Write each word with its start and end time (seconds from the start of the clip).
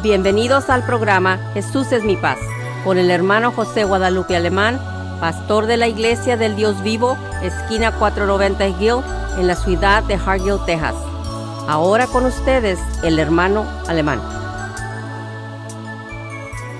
Bienvenidos 0.00 0.70
al 0.70 0.86
programa 0.86 1.50
Jesús 1.54 1.90
es 1.90 2.04
mi 2.04 2.16
paz 2.16 2.38
con 2.84 2.98
el 2.98 3.10
hermano 3.10 3.50
José 3.50 3.82
Guadalupe 3.82 4.36
Alemán, 4.36 4.78
pastor 5.18 5.66
de 5.66 5.76
la 5.76 5.88
Iglesia 5.88 6.36
del 6.36 6.54
Dios 6.54 6.84
Vivo, 6.84 7.18
esquina 7.42 7.90
490 7.98 8.68
Hill, 8.80 9.02
en 9.40 9.48
la 9.48 9.56
ciudad 9.56 10.04
de 10.04 10.14
Hargill, 10.14 10.64
Texas. 10.66 10.94
Ahora 11.66 12.06
con 12.06 12.26
ustedes 12.26 12.78
el 13.02 13.18
hermano 13.18 13.66
Alemán. 13.88 14.20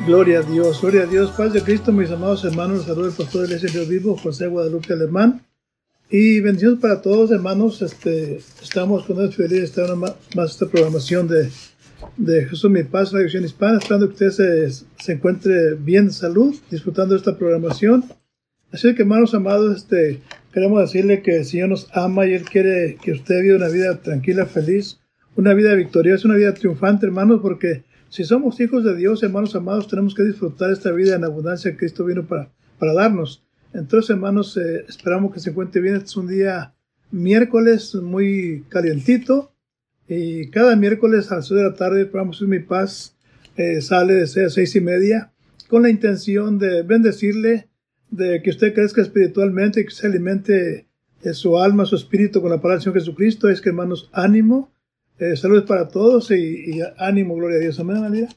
Gloria 0.06 0.38
a 0.38 0.42
Dios, 0.42 0.80
gloria 0.80 1.02
a 1.02 1.06
Dios, 1.06 1.32
paz 1.32 1.52
de 1.52 1.62
Cristo, 1.64 1.90
mis 1.90 2.12
amados 2.12 2.44
hermanos, 2.44 2.84
saludos 2.84 3.18
el 3.18 3.24
pastor 3.24 3.42
de 3.42 3.48
la 3.48 3.54
Iglesia 3.56 3.80
del 3.80 3.88
Dios 3.88 4.02
Vivo, 4.04 4.16
José 4.16 4.46
Guadalupe 4.46 4.92
Alemán. 4.92 5.44
Y 6.08 6.40
bendiciones 6.40 6.78
para 6.80 7.02
todos, 7.02 7.32
hermanos. 7.32 7.82
Este, 7.82 8.40
estamos 8.62 9.04
con 9.04 9.16
de 9.16 9.62
estar 9.64 9.94
más 9.96 10.16
esta 10.36 10.66
programación 10.66 11.26
de 11.26 11.50
de 12.16 12.46
Jesús 12.46 12.70
Mi 12.70 12.82
Paz, 12.84 13.12
la 13.12 13.20
edición 13.20 13.44
hispana, 13.44 13.78
esperando 13.78 14.08
que 14.08 14.12
usted 14.12 14.30
se, 14.30 14.86
se, 14.98 15.12
encuentre 15.12 15.74
bien 15.74 16.06
de 16.06 16.12
salud, 16.12 16.54
disfrutando 16.70 17.14
de 17.14 17.18
esta 17.18 17.36
programación. 17.36 18.04
Así 18.72 18.94
que, 18.94 19.02
hermanos 19.02 19.34
amados, 19.34 19.76
este, 19.76 20.20
queremos 20.52 20.80
decirle 20.80 21.22
que 21.22 21.36
el 21.38 21.44
Señor 21.44 21.70
nos 21.70 21.88
ama 21.92 22.26
y 22.26 22.34
Él 22.34 22.44
quiere 22.44 22.98
que 23.02 23.12
usted 23.12 23.42
viva 23.42 23.56
una 23.56 23.68
vida 23.68 24.00
tranquila, 24.00 24.46
feliz, 24.46 25.00
una 25.36 25.54
vida 25.54 25.74
victoriosa, 25.74 26.28
una 26.28 26.36
vida 26.36 26.54
triunfante, 26.54 27.06
hermanos, 27.06 27.40
porque 27.40 27.84
si 28.08 28.24
somos 28.24 28.60
hijos 28.60 28.84
de 28.84 28.96
Dios, 28.96 29.22
hermanos 29.22 29.54
amados, 29.54 29.88
tenemos 29.88 30.14
que 30.14 30.24
disfrutar 30.24 30.70
esta 30.70 30.92
vida 30.92 31.16
en 31.16 31.24
abundancia 31.24 31.70
que 31.70 31.78
Cristo 31.78 32.04
vino 32.04 32.26
para, 32.26 32.50
para 32.78 32.92
darnos. 32.92 33.44
Entonces, 33.72 34.10
hermanos, 34.10 34.56
eh, 34.56 34.84
esperamos 34.88 35.32
que 35.32 35.40
se 35.40 35.50
encuentre 35.50 35.80
bien. 35.80 35.96
Este 35.96 36.06
es 36.06 36.16
un 36.16 36.28
día 36.28 36.74
miércoles 37.10 37.94
muy 37.94 38.64
calientito 38.68 39.52
y 40.08 40.48
cada 40.50 40.74
miércoles 40.74 41.30
a 41.30 41.36
las 41.36 41.48
6 41.48 41.58
de 41.58 41.68
la 41.68 41.74
tarde, 41.74 42.00
el 42.00 42.08
programa 42.08 42.32
Mi 42.46 42.60
Paz 42.60 43.14
eh, 43.56 43.82
sale 43.82 44.14
de 44.14 44.26
6 44.26 44.46
a 44.46 44.50
6 44.50 44.76
y 44.76 44.80
media 44.80 45.32
con 45.68 45.82
la 45.82 45.90
intención 45.90 46.58
de 46.58 46.82
bendecirle, 46.82 47.68
de 48.10 48.40
que 48.42 48.48
usted 48.48 48.72
crezca 48.72 49.02
espiritualmente, 49.02 49.84
que 49.84 49.90
se 49.90 50.06
alimente 50.06 50.86
de 51.22 51.34
su 51.34 51.58
alma, 51.58 51.84
su 51.84 51.96
espíritu 51.96 52.40
con 52.40 52.50
la 52.50 52.56
palabra 52.56 52.76
del 52.76 52.84
Señor 52.84 53.00
Jesucristo. 53.00 53.50
Es 53.50 53.60
que, 53.60 53.68
hermanos, 53.68 54.08
ánimo, 54.12 54.72
eh, 55.18 55.36
saludos 55.36 55.64
para 55.64 55.88
todos 55.88 56.30
y, 56.30 56.80
ánimo, 56.96 57.34
gloria 57.34 57.58
a 57.58 57.60
Dios. 57.60 57.78
Amén, 57.78 58.00
María. 58.00 58.28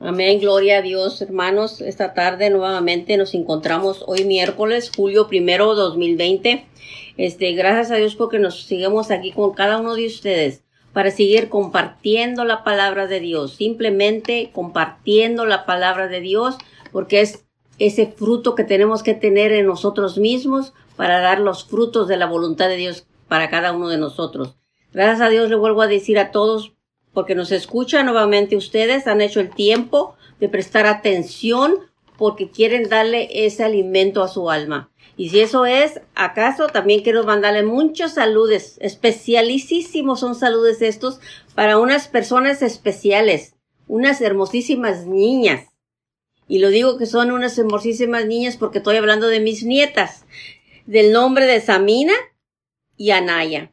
Amén, 0.00 0.40
gloria 0.40 0.78
a 0.78 0.82
Dios, 0.82 1.20
hermanos. 1.20 1.82
Esta 1.82 2.14
tarde 2.14 2.48
nuevamente 2.48 3.18
nos 3.18 3.34
encontramos 3.34 4.02
hoy 4.06 4.24
miércoles, 4.24 4.90
julio 4.96 5.28
primero, 5.28 5.74
2020. 5.74 6.64
Este, 7.18 7.52
gracias 7.52 7.90
a 7.90 7.96
Dios 7.96 8.14
porque 8.14 8.38
nos 8.38 8.62
seguimos 8.64 9.10
aquí 9.10 9.32
con 9.32 9.52
cada 9.52 9.78
uno 9.78 9.94
de 9.94 10.06
ustedes 10.06 10.65
para 10.96 11.10
seguir 11.10 11.50
compartiendo 11.50 12.46
la 12.46 12.64
palabra 12.64 13.06
de 13.06 13.20
Dios, 13.20 13.52
simplemente 13.52 14.48
compartiendo 14.54 15.44
la 15.44 15.66
palabra 15.66 16.08
de 16.08 16.22
Dios, 16.22 16.56
porque 16.90 17.20
es 17.20 17.44
ese 17.78 18.06
fruto 18.06 18.54
que 18.54 18.64
tenemos 18.64 19.02
que 19.02 19.12
tener 19.12 19.52
en 19.52 19.66
nosotros 19.66 20.16
mismos 20.16 20.72
para 20.96 21.20
dar 21.20 21.38
los 21.38 21.66
frutos 21.66 22.08
de 22.08 22.16
la 22.16 22.24
voluntad 22.24 22.68
de 22.68 22.78
Dios 22.78 23.06
para 23.28 23.50
cada 23.50 23.72
uno 23.72 23.90
de 23.90 23.98
nosotros. 23.98 24.56
Gracias 24.94 25.20
a 25.20 25.28
Dios 25.28 25.50
le 25.50 25.56
vuelvo 25.56 25.82
a 25.82 25.86
decir 25.86 26.18
a 26.18 26.30
todos, 26.30 26.72
porque 27.12 27.34
nos 27.34 27.52
escuchan 27.52 28.06
nuevamente 28.06 28.56
ustedes, 28.56 29.06
han 29.06 29.20
hecho 29.20 29.40
el 29.40 29.50
tiempo 29.50 30.16
de 30.40 30.48
prestar 30.48 30.86
atención 30.86 31.74
porque 32.16 32.50
quieren 32.50 32.88
darle 32.88 33.28
ese 33.32 33.64
alimento 33.64 34.22
a 34.22 34.28
su 34.28 34.50
alma. 34.50 34.90
Y 35.16 35.30
si 35.30 35.40
eso 35.40 35.64
es, 35.64 36.00
acaso 36.14 36.66
también 36.66 37.02
quiero 37.02 37.24
mandarle 37.24 37.62
muchos 37.62 38.12
saludos, 38.14 38.76
especialísimos 38.80 40.20
son 40.20 40.34
saludos 40.34 40.82
estos 40.82 41.20
para 41.54 41.78
unas 41.78 42.08
personas 42.08 42.60
especiales, 42.62 43.54
unas 43.88 44.20
hermosísimas 44.20 45.06
niñas. 45.06 45.68
Y 46.48 46.58
lo 46.58 46.68
digo 46.68 46.98
que 46.98 47.06
son 47.06 47.30
unas 47.30 47.56
hermosísimas 47.58 48.26
niñas 48.26 48.56
porque 48.56 48.78
estoy 48.78 48.96
hablando 48.96 49.28
de 49.28 49.40
mis 49.40 49.64
nietas, 49.64 50.26
del 50.84 51.12
nombre 51.12 51.46
de 51.46 51.60
Samina 51.60 52.14
y 52.96 53.10
Anaya, 53.10 53.72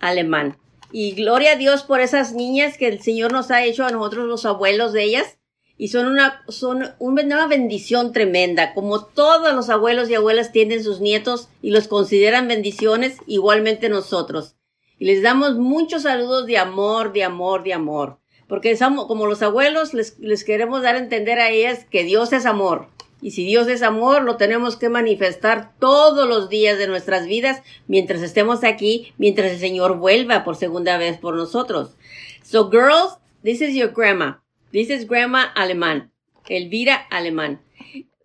alemán. 0.00 0.58
Y 0.92 1.12
gloria 1.12 1.52
a 1.52 1.56
Dios 1.56 1.82
por 1.82 2.00
esas 2.00 2.32
niñas 2.32 2.78
que 2.78 2.88
el 2.88 3.00
Señor 3.00 3.32
nos 3.32 3.50
ha 3.50 3.64
hecho 3.64 3.84
a 3.84 3.90
nosotros 3.90 4.26
los 4.26 4.46
abuelos 4.46 4.92
de 4.92 5.04
ellas 5.04 5.38
y 5.76 5.88
son 5.88 6.06
una, 6.06 6.44
son 6.48 6.94
una 6.98 7.46
bendición 7.46 8.12
tremenda. 8.12 8.74
Como 8.74 9.04
todos 9.04 9.54
los 9.54 9.70
abuelos 9.70 10.08
y 10.08 10.14
abuelas 10.14 10.52
tienen 10.52 10.84
sus 10.84 11.00
nietos 11.00 11.48
y 11.62 11.70
los 11.70 11.88
consideran 11.88 12.48
bendiciones, 12.48 13.18
igualmente 13.26 13.88
nosotros. 13.88 14.56
Y 14.98 15.06
les 15.06 15.22
damos 15.22 15.56
muchos 15.56 16.02
saludos 16.02 16.46
de 16.46 16.58
amor, 16.58 17.12
de 17.12 17.24
amor, 17.24 17.64
de 17.64 17.74
amor. 17.74 18.18
Porque 18.46 18.76
somos, 18.76 19.06
como 19.06 19.26
los 19.26 19.42
abuelos, 19.42 19.94
les, 19.94 20.18
les 20.20 20.44
queremos 20.44 20.82
dar 20.82 20.94
a 20.94 20.98
entender 20.98 21.40
a 21.40 21.50
ellas 21.50 21.86
que 21.90 22.04
Dios 22.04 22.32
es 22.32 22.46
amor. 22.46 22.88
Y 23.20 23.30
si 23.30 23.44
Dios 23.44 23.66
es 23.68 23.82
amor, 23.82 24.22
lo 24.22 24.36
tenemos 24.36 24.76
que 24.76 24.90
manifestar 24.90 25.72
todos 25.80 26.28
los 26.28 26.50
días 26.50 26.78
de 26.78 26.86
nuestras 26.86 27.26
vidas 27.26 27.62
mientras 27.88 28.20
estemos 28.22 28.62
aquí, 28.64 29.14
mientras 29.16 29.50
el 29.52 29.58
Señor 29.58 29.96
vuelva 29.96 30.44
por 30.44 30.56
segunda 30.56 30.98
vez 30.98 31.18
por 31.18 31.34
nosotros. 31.34 31.96
So 32.42 32.68
girls, 32.70 33.18
this 33.42 33.62
is 33.62 33.74
your 33.74 33.92
grandma. 33.92 34.43
This 34.74 34.90
is 34.90 35.04
Grandma 35.04 35.50
Alemán. 35.54 36.08
Elvira 36.50 37.06
Alemán. 37.08 37.58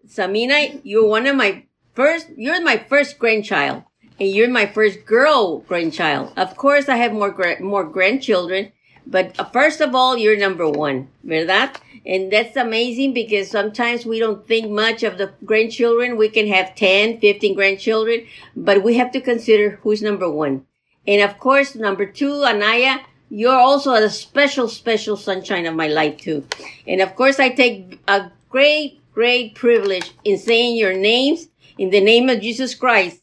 Samina, 0.07 0.81
you're 0.83 1.07
one 1.07 1.27
of 1.27 1.35
my 1.35 1.65
first, 1.93 2.25
you're 2.35 2.59
my 2.63 2.77
first 2.89 3.19
grandchild. 3.19 3.83
And 4.19 4.29
you're 4.29 4.49
my 4.49 4.65
first 4.65 5.05
girl 5.05 5.59
grandchild. 5.59 6.33
Of 6.35 6.57
course, 6.57 6.89
I 6.89 6.95
have 6.95 7.13
more, 7.13 7.37
more 7.59 7.83
grandchildren. 7.83 8.71
But 9.05 9.37
first 9.53 9.79
of 9.79 9.93
all, 9.93 10.17
you're 10.17 10.39
number 10.39 10.67
one, 10.67 11.09
¿verdad? 11.23 11.75
And 12.03 12.33
that's 12.33 12.57
amazing 12.57 13.13
because 13.13 13.51
sometimes 13.51 14.07
we 14.07 14.17
don't 14.17 14.47
think 14.47 14.71
much 14.71 15.03
of 15.03 15.19
the 15.19 15.31
grandchildren. 15.45 16.17
We 16.17 16.29
can 16.29 16.47
have 16.47 16.73
10, 16.73 17.19
15 17.19 17.53
grandchildren, 17.53 18.25
but 18.55 18.81
we 18.81 18.95
have 18.95 19.11
to 19.11 19.21
consider 19.21 19.77
who's 19.83 20.01
number 20.01 20.27
one. 20.27 20.65
And 21.05 21.21
of 21.21 21.37
course, 21.37 21.75
number 21.75 22.07
two, 22.07 22.43
Anaya, 22.43 23.01
you're 23.29 23.55
also 23.55 23.93
a 23.93 24.09
special, 24.09 24.67
special 24.67 25.15
sunshine 25.15 25.65
of 25.65 25.75
my 25.75 25.87
life 25.87 26.17
too. 26.17 26.45
And 26.87 27.01
of 27.01 27.15
course, 27.15 27.39
I 27.39 27.49
take 27.49 27.99
a 28.07 28.31
great, 28.49 29.01
great 29.13 29.55
privilege 29.55 30.11
in 30.23 30.37
saying 30.37 30.77
your 30.77 30.93
names 30.93 31.47
in 31.77 31.91
the 31.91 32.01
name 32.01 32.27
of 32.29 32.41
Jesus 32.41 32.75
Christ, 32.75 33.21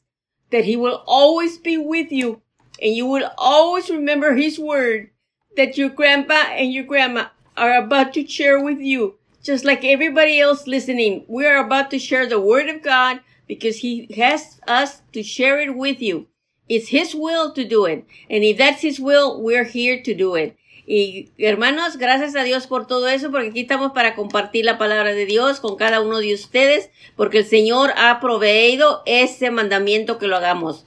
that 0.50 0.64
he 0.64 0.76
will 0.76 1.02
always 1.06 1.58
be 1.58 1.76
with 1.76 2.10
you 2.10 2.40
and 2.80 2.94
you 2.94 3.06
will 3.06 3.30
always 3.38 3.90
remember 3.90 4.34
his 4.34 4.58
word 4.58 5.10
that 5.56 5.76
your 5.76 5.88
grandpa 5.88 6.34
and 6.34 6.72
your 6.72 6.84
grandma 6.84 7.26
are 7.56 7.74
about 7.74 8.12
to 8.14 8.26
share 8.26 8.62
with 8.62 8.78
you. 8.78 9.14
Just 9.42 9.64
like 9.64 9.84
everybody 9.84 10.40
else 10.40 10.66
listening, 10.66 11.24
we 11.28 11.46
are 11.46 11.64
about 11.64 11.90
to 11.90 11.98
share 11.98 12.26
the 12.26 12.40
word 12.40 12.68
of 12.68 12.82
God 12.82 13.20
because 13.46 13.78
he 13.78 14.08
has 14.16 14.60
us 14.66 15.02
to 15.12 15.22
share 15.22 15.60
it 15.60 15.76
with 15.76 16.02
you. 16.02 16.26
It's 16.68 16.92
His 16.92 17.14
will 17.14 17.52
to 17.54 17.64
do 17.64 17.86
it. 17.86 18.06
And 18.28 18.42
if 18.44 18.58
that's 18.58 18.82
His 18.82 18.98
will, 18.98 19.42
we're 19.42 19.64
here 19.64 20.02
to 20.02 20.14
do 20.14 20.36
it. 20.36 20.56
Y 20.86 21.32
hermanos, 21.38 21.96
gracias 21.98 22.36
a 22.36 22.44
Dios 22.44 22.68
por 22.68 22.86
todo 22.86 23.08
eso, 23.08 23.32
porque 23.32 23.48
aquí 23.48 23.60
estamos 23.62 23.90
para 23.92 24.14
compartir 24.14 24.64
la 24.64 24.78
palabra 24.78 25.14
de 25.14 25.26
Dios 25.26 25.58
con 25.58 25.76
cada 25.76 26.00
uno 26.00 26.20
de 26.20 26.32
ustedes, 26.32 26.90
porque 27.16 27.38
el 27.38 27.44
Señor 27.44 27.92
ha 27.96 28.20
proveído 28.20 29.02
ese 29.04 29.50
mandamiento 29.50 30.18
que 30.18 30.28
lo 30.28 30.36
hagamos. 30.36 30.84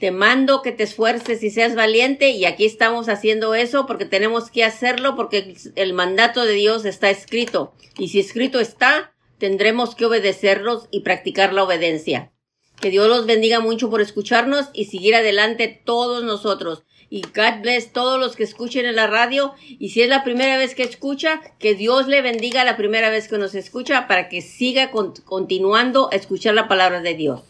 Te 0.00 0.10
mando 0.10 0.62
que 0.62 0.72
te 0.72 0.82
esfuerces 0.82 1.42
y 1.42 1.50
seas 1.50 1.76
valiente 1.76 2.30
y 2.30 2.46
aquí 2.46 2.64
estamos 2.64 3.08
haciendo 3.08 3.54
eso 3.54 3.86
porque 3.86 4.06
tenemos 4.06 4.50
que 4.50 4.64
hacerlo 4.64 5.14
porque 5.14 5.54
el 5.76 5.92
mandato 5.92 6.44
de 6.44 6.54
Dios 6.54 6.84
está 6.84 7.10
escrito. 7.10 7.74
Y 7.96 8.08
si 8.08 8.20
escrito 8.20 8.58
está, 8.58 9.14
tendremos 9.38 9.94
que 9.94 10.06
obedecerlos 10.06 10.88
y 10.90 11.00
practicar 11.00 11.52
la 11.52 11.62
obediencia. 11.62 12.33
Que 12.84 12.90
Dios 12.90 13.08
los 13.08 13.24
bendiga 13.24 13.60
mucho 13.60 13.88
por 13.88 14.02
escucharnos 14.02 14.68
y 14.74 14.84
seguir 14.84 15.14
adelante 15.14 15.80
todos 15.86 16.22
nosotros. 16.22 16.82
Y 17.08 17.22
God 17.22 17.62
bless 17.62 17.94
todos 17.94 18.20
los 18.20 18.36
que 18.36 18.42
escuchen 18.42 18.84
en 18.84 18.94
la 18.94 19.06
radio. 19.06 19.54
Y 19.78 19.88
si 19.88 20.02
es 20.02 20.10
la 20.10 20.22
primera 20.22 20.58
vez 20.58 20.74
que 20.74 20.82
escucha, 20.82 21.40
que 21.58 21.74
Dios 21.74 22.08
le 22.08 22.20
bendiga 22.20 22.62
la 22.62 22.76
primera 22.76 23.08
vez 23.08 23.26
que 23.26 23.38
nos 23.38 23.54
escucha 23.54 24.06
para 24.06 24.28
que 24.28 24.42
siga 24.42 24.90
continuando 24.90 26.10
a 26.12 26.16
escuchar 26.16 26.52
la 26.52 26.68
palabra 26.68 27.00
de 27.00 27.14
Dios. 27.14 27.40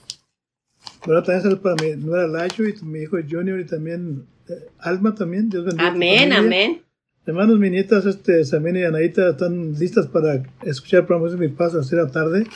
Bueno, 1.04 1.24
también 1.24 1.58
para 1.58 1.74
mi 1.82 1.96
nuera 1.96 2.28
Lacho 2.28 2.62
y 2.62 2.72
mi 2.82 3.00
hijo 3.00 3.16
Junior 3.28 3.58
y 3.58 3.66
también 3.66 4.28
eh, 4.48 4.68
Alma 4.78 5.16
también. 5.16 5.50
Dios 5.50 5.64
bendiga. 5.64 5.88
Amén, 5.88 6.32
amén. 6.32 6.82
Hermanos, 7.26 7.58
mis 7.58 7.72
nietas, 7.72 8.06
este, 8.06 8.44
Samina 8.44 8.78
y 8.78 8.84
Anaita 8.84 9.30
están 9.30 9.72
listas 9.80 10.06
para 10.06 10.44
escuchar 10.62 11.08
el 11.10 11.30
de 11.32 11.36
mi 11.38 11.48
paz 11.48 11.74
a 11.74 11.96
la 11.96 12.06
tarde. 12.06 12.46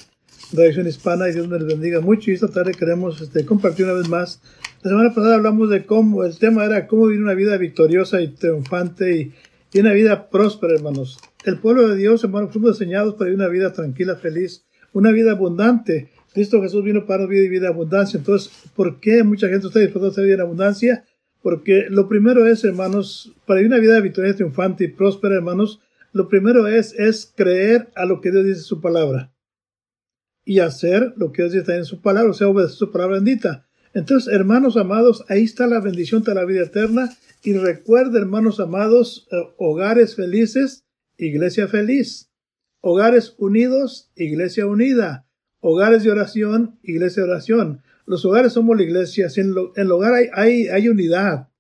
Reacción 0.52 0.86
Hispana 0.86 1.28
y 1.28 1.32
Dios 1.32 1.48
les 1.48 1.66
bendiga 1.66 2.00
mucho. 2.00 2.30
Y 2.30 2.34
esta 2.34 2.48
tarde 2.48 2.72
queremos 2.72 3.20
este, 3.20 3.44
compartir 3.44 3.84
una 3.84 3.94
vez 3.94 4.08
más. 4.08 4.40
La 4.82 4.90
semana 4.90 5.14
pasada 5.14 5.34
hablamos 5.34 5.68
de 5.70 5.84
cómo, 5.84 6.24
el 6.24 6.38
tema 6.38 6.64
era 6.64 6.86
cómo 6.86 7.06
vivir 7.06 7.22
una 7.22 7.34
vida 7.34 7.56
victoriosa 7.56 8.20
y 8.22 8.28
triunfante 8.28 9.16
y, 9.16 9.34
y 9.72 9.80
una 9.80 9.92
vida 9.92 10.30
próspera, 10.30 10.74
hermanos. 10.74 11.18
El 11.44 11.58
pueblo 11.58 11.88
de 11.88 11.96
Dios, 11.96 12.24
hermanos, 12.24 12.52
fuimos 12.52 12.78
diseñados 12.78 13.14
para 13.14 13.26
vivir 13.26 13.40
una 13.40 13.48
vida 13.48 13.72
tranquila, 13.72 14.16
feliz, 14.16 14.64
una 14.92 15.12
vida 15.12 15.32
abundante. 15.32 16.10
Cristo 16.32 16.62
Jesús 16.62 16.84
vino 16.84 17.04
para 17.04 17.26
vivir 17.26 17.50
vida 17.50 17.60
vida 17.60 17.68
abundancia. 17.68 18.18
Entonces, 18.18 18.50
¿por 18.74 19.00
qué 19.00 19.24
mucha 19.24 19.48
gente 19.48 19.66
está 19.66 19.80
dispuesta 19.80 20.08
a 20.08 20.10
hacer 20.10 20.24
vida 20.24 20.34
en 20.34 20.40
abundancia? 20.42 21.04
Porque 21.42 21.86
lo 21.90 22.08
primero 22.08 22.46
es, 22.46 22.64
hermanos, 22.64 23.34
para 23.46 23.60
vivir 23.60 23.72
una 23.72 23.80
vida 23.80 24.00
victoriosa, 24.00 24.36
triunfante 24.36 24.84
y 24.84 24.88
próspera, 24.88 25.34
hermanos, 25.34 25.80
Lo 26.12 26.28
primero 26.28 26.66
es, 26.66 26.94
es 26.94 27.32
creer 27.36 27.90
a 27.94 28.06
lo 28.06 28.22
que 28.22 28.30
Dios 28.30 28.44
dice 28.44 28.60
en 28.60 28.64
su 28.64 28.80
palabra 28.80 29.30
y 30.48 30.60
hacer 30.60 31.12
lo 31.18 31.30
que 31.30 31.42
Dios 31.42 31.52
dice 31.52 31.76
en 31.76 31.84
su 31.84 32.00
palabra, 32.00 32.30
o 32.30 32.32
sea, 32.32 32.48
obedecer 32.48 32.74
su 32.78 32.90
palabra 32.90 33.16
bendita. 33.16 33.68
Entonces, 33.92 34.32
hermanos 34.32 34.78
amados, 34.78 35.22
ahí 35.28 35.44
está 35.44 35.66
la 35.66 35.78
bendición 35.78 36.22
de 36.22 36.34
la 36.34 36.46
vida 36.46 36.62
eterna. 36.62 37.14
Y 37.42 37.52
recuerda, 37.52 38.18
hermanos 38.18 38.58
amados, 38.58 39.28
eh, 39.30 39.36
hogares 39.58 40.16
felices, 40.16 40.86
iglesia 41.18 41.68
feliz. 41.68 42.30
Hogares 42.80 43.34
unidos, 43.36 44.10
iglesia 44.16 44.66
unida. 44.66 45.26
Hogares 45.60 46.02
de 46.02 46.12
oración, 46.12 46.78
iglesia 46.82 47.24
de 47.24 47.28
oración. 47.28 47.82
Los 48.06 48.24
hogares 48.24 48.54
somos 48.54 48.74
la 48.74 48.84
iglesia. 48.84 49.28
En, 49.36 49.54
el 49.76 49.92
hogar 49.92 50.14
hay, 50.14 50.28
hay, 50.32 50.68
hay 50.68 50.88
unidad, 50.88 51.50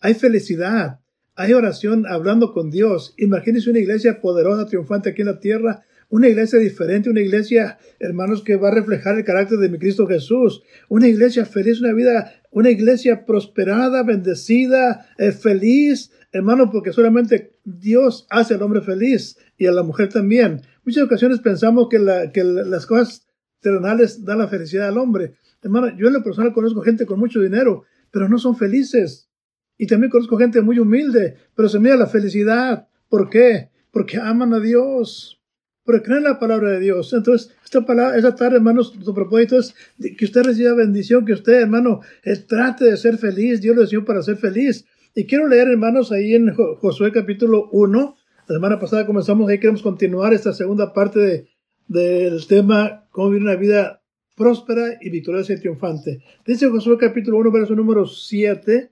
hay 0.00 0.14
felicidad, 0.14 1.00
hay 1.34 1.52
oración 1.52 2.06
hablando 2.06 2.54
con 2.54 2.70
Dios. 2.70 3.12
Imagínense 3.18 3.68
una 3.68 3.80
iglesia 3.80 4.22
poderosa, 4.22 4.64
triunfante 4.64 5.10
aquí 5.10 5.20
en 5.20 5.28
la 5.28 5.38
tierra, 5.38 5.84
una 6.12 6.28
iglesia 6.28 6.58
diferente, 6.58 7.08
una 7.08 7.22
iglesia, 7.22 7.78
hermanos, 7.98 8.44
que 8.44 8.56
va 8.56 8.68
a 8.68 8.74
reflejar 8.74 9.16
el 9.16 9.24
carácter 9.24 9.56
de 9.56 9.70
mi 9.70 9.78
Cristo 9.78 10.06
Jesús, 10.06 10.62
una 10.90 11.08
iglesia 11.08 11.46
feliz, 11.46 11.80
una 11.80 11.94
vida, 11.94 12.34
una 12.50 12.68
iglesia 12.68 13.24
prosperada, 13.24 14.02
bendecida, 14.02 15.06
eh, 15.16 15.32
feliz, 15.32 16.12
hermano, 16.30 16.70
porque 16.70 16.92
solamente 16.92 17.56
Dios 17.64 18.26
hace 18.28 18.52
al 18.52 18.62
hombre 18.62 18.82
feliz 18.82 19.38
y 19.56 19.64
a 19.64 19.72
la 19.72 19.82
mujer 19.82 20.10
también. 20.10 20.60
Muchas 20.84 21.04
ocasiones 21.04 21.40
pensamos 21.40 21.88
que, 21.88 21.96
que 22.34 22.44
las 22.44 22.84
cosas 22.84 23.26
terrenales 23.60 24.22
dan 24.22 24.40
la 24.40 24.48
felicidad 24.48 24.88
al 24.88 24.98
hombre. 24.98 25.32
Hermano, 25.62 25.96
yo 25.96 26.08
en 26.08 26.12
lo 26.12 26.22
personal 26.22 26.52
conozco 26.52 26.82
gente 26.82 27.06
con 27.06 27.18
mucho 27.18 27.40
dinero, 27.40 27.84
pero 28.10 28.28
no 28.28 28.36
son 28.36 28.54
felices. 28.54 29.30
Y 29.78 29.86
también 29.86 30.10
conozco 30.10 30.36
gente 30.36 30.60
muy 30.60 30.78
humilde, 30.78 31.36
pero 31.56 31.70
se 31.70 31.78
mira 31.78 31.96
la 31.96 32.06
felicidad. 32.06 32.86
¿Por 33.08 33.30
qué? 33.30 33.70
Porque 33.90 34.18
aman 34.18 34.52
a 34.52 34.60
Dios 34.60 35.41
porque 35.84 36.02
creen 36.02 36.24
la 36.24 36.38
palabra 36.38 36.70
de 36.70 36.80
Dios. 36.80 37.12
Entonces, 37.12 37.54
esta 37.64 37.84
palabra, 37.84 38.16
esta 38.16 38.34
tarde, 38.34 38.56
hermanos, 38.56 38.94
su 39.02 39.14
propósito 39.14 39.58
es 39.58 39.74
que 40.16 40.24
usted 40.24 40.42
reciba 40.42 40.74
bendición, 40.74 41.24
que 41.24 41.32
usted, 41.32 41.62
hermano, 41.62 42.00
eh, 42.22 42.36
trate 42.36 42.84
de 42.84 42.96
ser 42.96 43.18
feliz. 43.18 43.60
Dios 43.60 43.76
le 43.76 43.86
dio 43.86 44.04
para 44.04 44.22
ser 44.22 44.36
feliz. 44.36 44.86
Y 45.14 45.26
quiero 45.26 45.48
leer, 45.48 45.68
hermanos, 45.68 46.12
ahí 46.12 46.34
en 46.34 46.54
Josué 46.54 47.12
capítulo 47.12 47.68
1. 47.72 48.16
La 48.48 48.54
semana 48.54 48.78
pasada 48.78 49.06
comenzamos, 49.06 49.48
ahí 49.48 49.58
queremos 49.58 49.82
continuar 49.82 50.32
esta 50.32 50.52
segunda 50.52 50.92
parte 50.92 51.20
de, 51.20 51.48
del 51.88 52.46
tema, 52.46 53.06
cómo 53.10 53.30
vivir 53.30 53.42
una 53.42 53.56
vida 53.56 54.02
próspera 54.36 54.98
y 55.00 55.10
victoriosa 55.10 55.52
y 55.52 55.60
triunfante. 55.60 56.22
Dice 56.46 56.68
Josué 56.68 56.96
capítulo 56.98 57.38
1, 57.38 57.52
verso 57.52 57.74
número 57.74 58.06
7. 58.06 58.90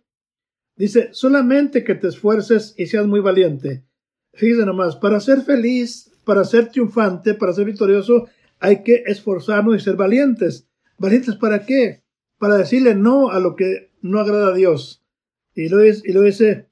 Dice, 0.77 1.09
solamente 1.13 1.85
que 1.85 1.95
te 1.95 2.09
esfuerces 2.09 2.75
y 2.77 2.87
seas 2.87 3.07
muy 3.07 3.21
valiente. 3.21 3.85
Fíjese 4.33 4.65
nomás, 4.65 4.97
para 4.97 5.21
ser 5.21 5.43
feliz 5.43 6.10
para 6.25 6.45
ser 6.45 6.69
triunfante, 6.69 7.35
para 7.35 7.53
ser 7.53 7.65
victorioso, 7.65 8.29
hay 8.59 8.83
que 8.83 9.03
esforzarnos 9.07 9.77
y 9.77 9.81
ser 9.81 9.97
valientes. 9.97 10.67
¿Valientes 10.99 11.37
para 11.37 11.65
qué? 11.65 12.03
Para 12.39 12.57
decirle 12.57 12.95
no 12.95 13.31
a 13.31 13.41
lo 13.41 13.57
que 13.57 13.91
no 14.03 14.21
agrada 14.21 14.49
a 14.49 14.55
Dios. 14.55 15.03
Y 15.55 15.69
lo, 15.69 15.81
es, 15.81 16.05
y 16.05 16.13
lo 16.13 16.23
dice, 16.23 16.69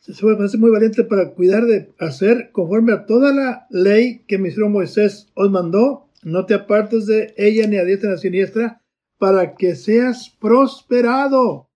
se 0.00 0.20
puede 0.20 0.48
ser 0.48 0.58
muy 0.58 0.70
valiente 0.70 1.04
para 1.04 1.30
cuidar 1.30 1.64
de 1.66 1.92
hacer 1.98 2.50
conforme 2.50 2.92
a 2.92 3.06
toda 3.06 3.32
la 3.32 3.66
ley 3.70 4.24
que 4.26 4.36
mi 4.36 4.50
siervo 4.50 4.70
Moisés 4.70 5.30
os 5.34 5.50
mandó. 5.50 6.08
No 6.24 6.46
te 6.46 6.54
apartes 6.54 7.06
de 7.06 7.34
ella 7.36 7.68
ni 7.68 7.76
a 7.76 7.84
diestra 7.84 8.10
ni 8.10 8.14
a 8.16 8.18
siniestra, 8.18 8.82
para 9.18 9.54
que 9.54 9.76
seas 9.76 10.30
prosperado 10.40 11.68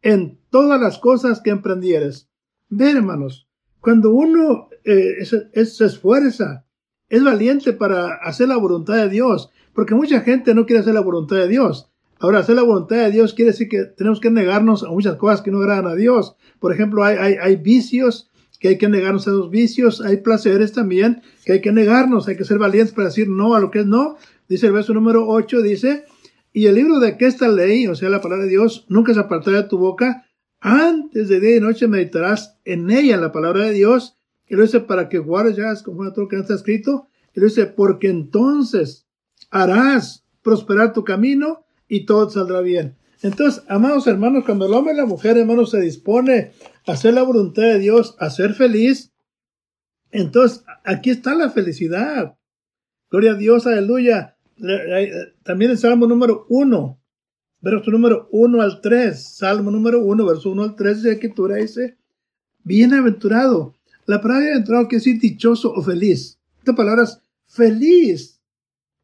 en 0.00 0.38
todas 0.48 0.80
las 0.80 0.96
cosas 0.96 1.42
que 1.42 1.50
emprendieres. 1.50 2.30
Ven, 2.70 2.96
hermanos, 2.96 3.46
cuando 3.80 4.12
uno 4.14 4.69
eh, 4.84 5.24
se 5.24 5.84
esfuerza, 5.84 6.64
es 7.08 7.24
valiente 7.24 7.72
para 7.72 8.14
hacer 8.14 8.48
la 8.48 8.56
voluntad 8.56 8.96
de 8.96 9.08
Dios, 9.08 9.50
porque 9.72 9.94
mucha 9.94 10.20
gente 10.20 10.54
no 10.54 10.66
quiere 10.66 10.80
hacer 10.80 10.94
la 10.94 11.00
voluntad 11.00 11.36
de 11.36 11.48
Dios. 11.48 11.90
Ahora, 12.18 12.40
hacer 12.40 12.56
la 12.56 12.62
voluntad 12.62 12.96
de 12.96 13.10
Dios 13.10 13.32
quiere 13.34 13.52
decir 13.52 13.68
que 13.68 13.84
tenemos 13.84 14.20
que 14.20 14.30
negarnos 14.30 14.82
a 14.82 14.88
muchas 14.88 15.16
cosas 15.16 15.40
que 15.40 15.50
no 15.50 15.58
agradan 15.58 15.86
a 15.86 15.94
Dios. 15.94 16.36
Por 16.58 16.72
ejemplo, 16.72 17.02
hay, 17.02 17.16
hay, 17.16 17.34
hay 17.40 17.56
vicios 17.56 18.30
que 18.60 18.68
hay 18.68 18.78
que 18.78 18.88
negarnos 18.88 19.26
a 19.26 19.30
esos 19.30 19.50
vicios, 19.50 20.02
hay 20.02 20.18
placeres 20.18 20.72
también 20.72 21.22
que 21.46 21.54
hay 21.54 21.60
que 21.62 21.72
negarnos, 21.72 22.28
hay 22.28 22.36
que 22.36 22.44
ser 22.44 22.58
valientes 22.58 22.94
para 22.94 23.08
decir 23.08 23.26
no 23.26 23.54
a 23.54 23.60
lo 23.60 23.70
que 23.70 23.80
es 23.80 23.86
no. 23.86 24.16
Dice 24.48 24.66
el 24.66 24.72
verso 24.72 24.92
número 24.92 25.26
8, 25.26 25.62
dice, 25.62 26.04
y 26.52 26.66
el 26.66 26.74
libro 26.74 26.98
de 26.98 27.16
que 27.16 27.26
esta 27.26 27.48
ley, 27.48 27.86
o 27.86 27.94
sea, 27.94 28.10
la 28.10 28.20
palabra 28.20 28.44
de 28.44 28.50
Dios, 28.50 28.84
nunca 28.88 29.14
se 29.14 29.20
apartará 29.20 29.62
de 29.62 29.68
tu 29.68 29.78
boca, 29.78 30.26
antes 30.60 31.28
de 31.28 31.40
día 31.40 31.56
y 31.56 31.60
noche 31.60 31.88
meditarás 31.88 32.58
en 32.64 32.90
ella, 32.90 33.16
la 33.16 33.32
palabra 33.32 33.64
de 33.64 33.72
Dios. 33.72 34.18
Y 34.50 34.56
lo 34.56 34.62
dice 34.62 34.80
para 34.80 35.08
que 35.08 35.18
guardes 35.18 35.56
ya, 35.56 35.72
como 35.84 36.12
todo 36.12 36.28
que 36.28 36.34
no 36.34 36.42
está 36.42 36.54
escrito. 36.54 37.08
Y 37.34 37.40
lo 37.40 37.46
dice, 37.46 37.66
porque 37.66 38.08
entonces 38.08 39.06
harás 39.50 40.26
prosperar 40.42 40.92
tu 40.92 41.04
camino 41.04 41.64
y 41.88 42.04
todo 42.04 42.28
saldrá 42.28 42.60
bien. 42.60 42.96
Entonces, 43.22 43.62
amados 43.68 44.08
hermanos, 44.08 44.44
cuando 44.44 44.66
el 44.66 44.72
hombre 44.74 44.92
y 44.92 44.96
la 44.96 45.06
mujer, 45.06 45.38
hermanos, 45.38 45.70
se 45.70 45.80
dispone 45.80 46.52
a 46.86 46.92
hacer 46.92 47.14
la 47.14 47.22
voluntad 47.22 47.62
de 47.62 47.78
Dios, 47.78 48.16
a 48.18 48.28
ser 48.30 48.54
feliz, 48.54 49.12
entonces 50.10 50.64
aquí 50.84 51.10
está 51.10 51.34
la 51.36 51.50
felicidad. 51.50 52.36
Gloria 53.08 53.32
a 53.32 53.36
Dios, 53.36 53.66
aleluya. 53.68 54.36
También 55.44 55.70
el 55.70 55.78
Salmo 55.78 56.06
número 56.06 56.46
uno, 56.48 57.00
verso 57.60 57.90
número 57.92 58.28
1 58.32 58.62
al 58.62 58.80
3, 58.80 59.36
Salmo 59.36 59.70
número 59.70 60.02
1, 60.02 60.26
verso 60.26 60.50
1 60.50 60.62
al 60.62 60.74
3 60.74 61.02
de 61.02 61.12
escritura 61.12 61.56
dice, 61.56 61.98
bienaventurado. 62.64 63.74
La 64.06 64.20
palabra 64.20 64.44
bienaventurado 64.44 64.88
quiere 64.88 65.04
decir 65.04 65.20
dichoso 65.20 65.72
o 65.72 65.82
feliz. 65.82 66.38
Esta 66.58 66.74
palabra 66.74 67.04
es 67.04 67.20
feliz. 67.46 68.40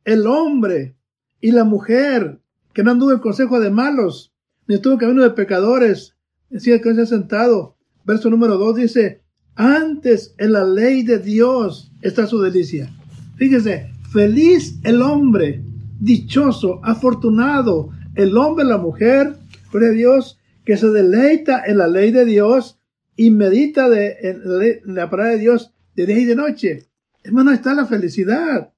El 0.04 0.26
hombre 0.26 0.96
y 1.40 1.50
la 1.50 1.64
mujer 1.64 2.40
que 2.72 2.82
no 2.82 2.90
anduvo 2.90 3.12
en 3.12 3.20
consejo 3.20 3.58
de 3.60 3.70
malos, 3.70 4.32
ni 4.66 4.74
estuvo 4.74 4.98
camino 4.98 5.22
de 5.22 5.30
pecadores, 5.30 6.14
decía 6.50 6.80
que 6.80 6.94
se 6.94 7.02
ha 7.02 7.06
sentado. 7.06 7.76
Verso 8.04 8.30
número 8.30 8.56
2 8.58 8.76
dice, 8.76 9.22
antes 9.54 10.34
en 10.38 10.52
la 10.52 10.64
ley 10.64 11.02
de 11.02 11.18
Dios 11.18 11.90
está 12.02 12.26
su 12.26 12.40
delicia. 12.40 12.90
Fíjese, 13.36 13.90
feliz 14.12 14.78
el 14.84 15.02
hombre, 15.02 15.62
dichoso, 15.98 16.80
afortunado, 16.84 17.90
el 18.14 18.36
hombre, 18.36 18.64
la 18.64 18.78
mujer, 18.78 19.36
gloria 19.70 19.88
a 19.88 19.92
Dios, 19.92 20.38
que 20.64 20.76
se 20.76 20.88
deleita 20.88 21.62
en 21.66 21.78
la 21.78 21.88
ley 21.88 22.10
de 22.10 22.24
Dios 22.24 22.78
y 23.16 23.30
medita 23.30 23.88
de, 23.88 24.16
en, 24.20 24.94
la, 24.94 25.10
palabra 25.10 25.32
de 25.32 25.38
Dios 25.38 25.72
de 25.94 26.06
día 26.06 26.18
y 26.18 26.24
de 26.26 26.36
noche. 26.36 26.86
Hermano, 27.24 27.50
está 27.50 27.74
la 27.74 27.86
felicidad. 27.86 28.72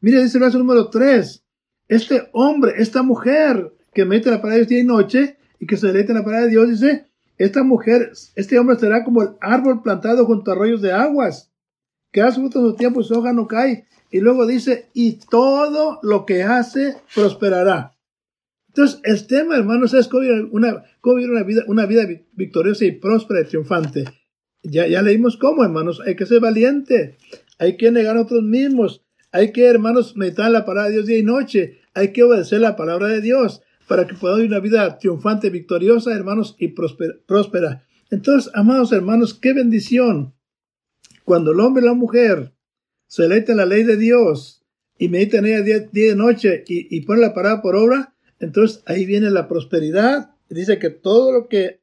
Mire, 0.00 0.22
dice 0.22 0.38
el 0.38 0.44
verso 0.44 0.58
número 0.58 0.88
3. 0.88 1.44
Este 1.88 2.28
hombre, 2.32 2.72
esta 2.78 3.02
mujer 3.02 3.72
que 3.92 4.04
medita 4.04 4.30
la 4.30 4.40
palabra 4.40 4.54
de 4.54 4.60
Dios 4.60 4.68
día 4.68 4.80
y 4.80 4.84
noche 4.84 5.36
y 5.60 5.66
que 5.66 5.76
se 5.76 5.86
deleita 5.86 6.12
en 6.12 6.18
la 6.18 6.24
palabra 6.24 6.46
de 6.46 6.50
Dios, 6.50 6.68
dice, 6.70 7.06
esta 7.36 7.62
mujer, 7.62 8.12
este 8.34 8.58
hombre 8.58 8.76
será 8.76 9.04
como 9.04 9.22
el 9.22 9.30
árbol 9.40 9.82
plantado 9.82 10.24
junto 10.24 10.50
a 10.50 10.54
arroyos 10.54 10.80
de 10.80 10.92
aguas, 10.92 11.50
que 12.10 12.22
hace 12.22 12.40
fruto 12.40 12.60
su 12.60 12.74
tiempo 12.76 13.00
y 13.00 13.04
su 13.04 13.14
hoja 13.14 13.32
no 13.32 13.46
cae. 13.46 13.86
Y 14.10 14.20
luego 14.20 14.46
dice, 14.46 14.88
y 14.94 15.18
todo 15.28 15.98
lo 16.02 16.24
que 16.24 16.44
hace 16.44 16.96
prosperará. 17.14 17.93
Entonces, 18.76 19.00
el 19.04 19.28
tema, 19.28 19.56
hermanos, 19.56 19.94
es 19.94 20.08
cómo 20.08 20.22
vivir 20.22 20.48
una, 20.50 20.82
una, 21.04 21.42
vida, 21.44 21.62
una 21.68 21.86
vida 21.86 22.08
victoriosa 22.32 22.84
y 22.84 22.90
próspera 22.90 23.42
y 23.42 23.44
triunfante. 23.44 24.04
Ya, 24.64 24.88
ya 24.88 25.00
leímos 25.00 25.36
cómo, 25.36 25.62
hermanos. 25.62 26.02
Hay 26.04 26.16
que 26.16 26.26
ser 26.26 26.40
valiente. 26.40 27.16
Hay 27.60 27.76
que 27.76 27.92
negar 27.92 28.16
a 28.16 28.20
nosotros 28.20 28.42
mismos. 28.42 29.04
Hay 29.30 29.52
que, 29.52 29.64
hermanos, 29.64 30.16
meditar 30.16 30.50
la 30.50 30.64
palabra 30.64 30.88
de 30.88 30.94
Dios 30.94 31.06
día 31.06 31.18
y 31.18 31.22
noche. 31.22 31.82
Hay 31.94 32.12
que 32.12 32.24
obedecer 32.24 32.60
la 32.60 32.74
palabra 32.74 33.06
de 33.06 33.20
Dios 33.20 33.62
para 33.86 34.08
que 34.08 34.14
podamos 34.14 34.40
vivir 34.40 34.50
una 34.50 34.60
vida 34.60 34.98
triunfante, 34.98 35.50
victoriosa, 35.50 36.12
hermanos, 36.12 36.56
y 36.58 36.68
próspera. 36.68 37.86
Entonces, 38.10 38.50
amados 38.54 38.90
hermanos, 38.90 39.34
qué 39.34 39.52
bendición. 39.52 40.34
Cuando 41.22 41.52
el 41.52 41.60
hombre 41.60 41.84
y 41.84 41.86
la 41.86 41.94
mujer 41.94 42.52
se 43.06 43.28
la 43.28 43.66
ley 43.66 43.84
de 43.84 43.96
Dios 43.96 44.64
y 44.98 45.08
meditan 45.08 45.46
ella 45.46 45.62
día, 45.62 46.12
y 46.12 46.16
noche 46.16 46.64
y, 46.66 46.96
y 46.96 47.02
ponen 47.02 47.22
la 47.22 47.34
palabra 47.34 47.62
por 47.62 47.76
obra, 47.76 48.13
entonces 48.40 48.82
ahí 48.86 49.06
viene 49.06 49.30
la 49.30 49.48
prosperidad. 49.48 50.30
Dice 50.48 50.78
que 50.78 50.90
todo 50.90 51.32
lo 51.32 51.48
que 51.48 51.80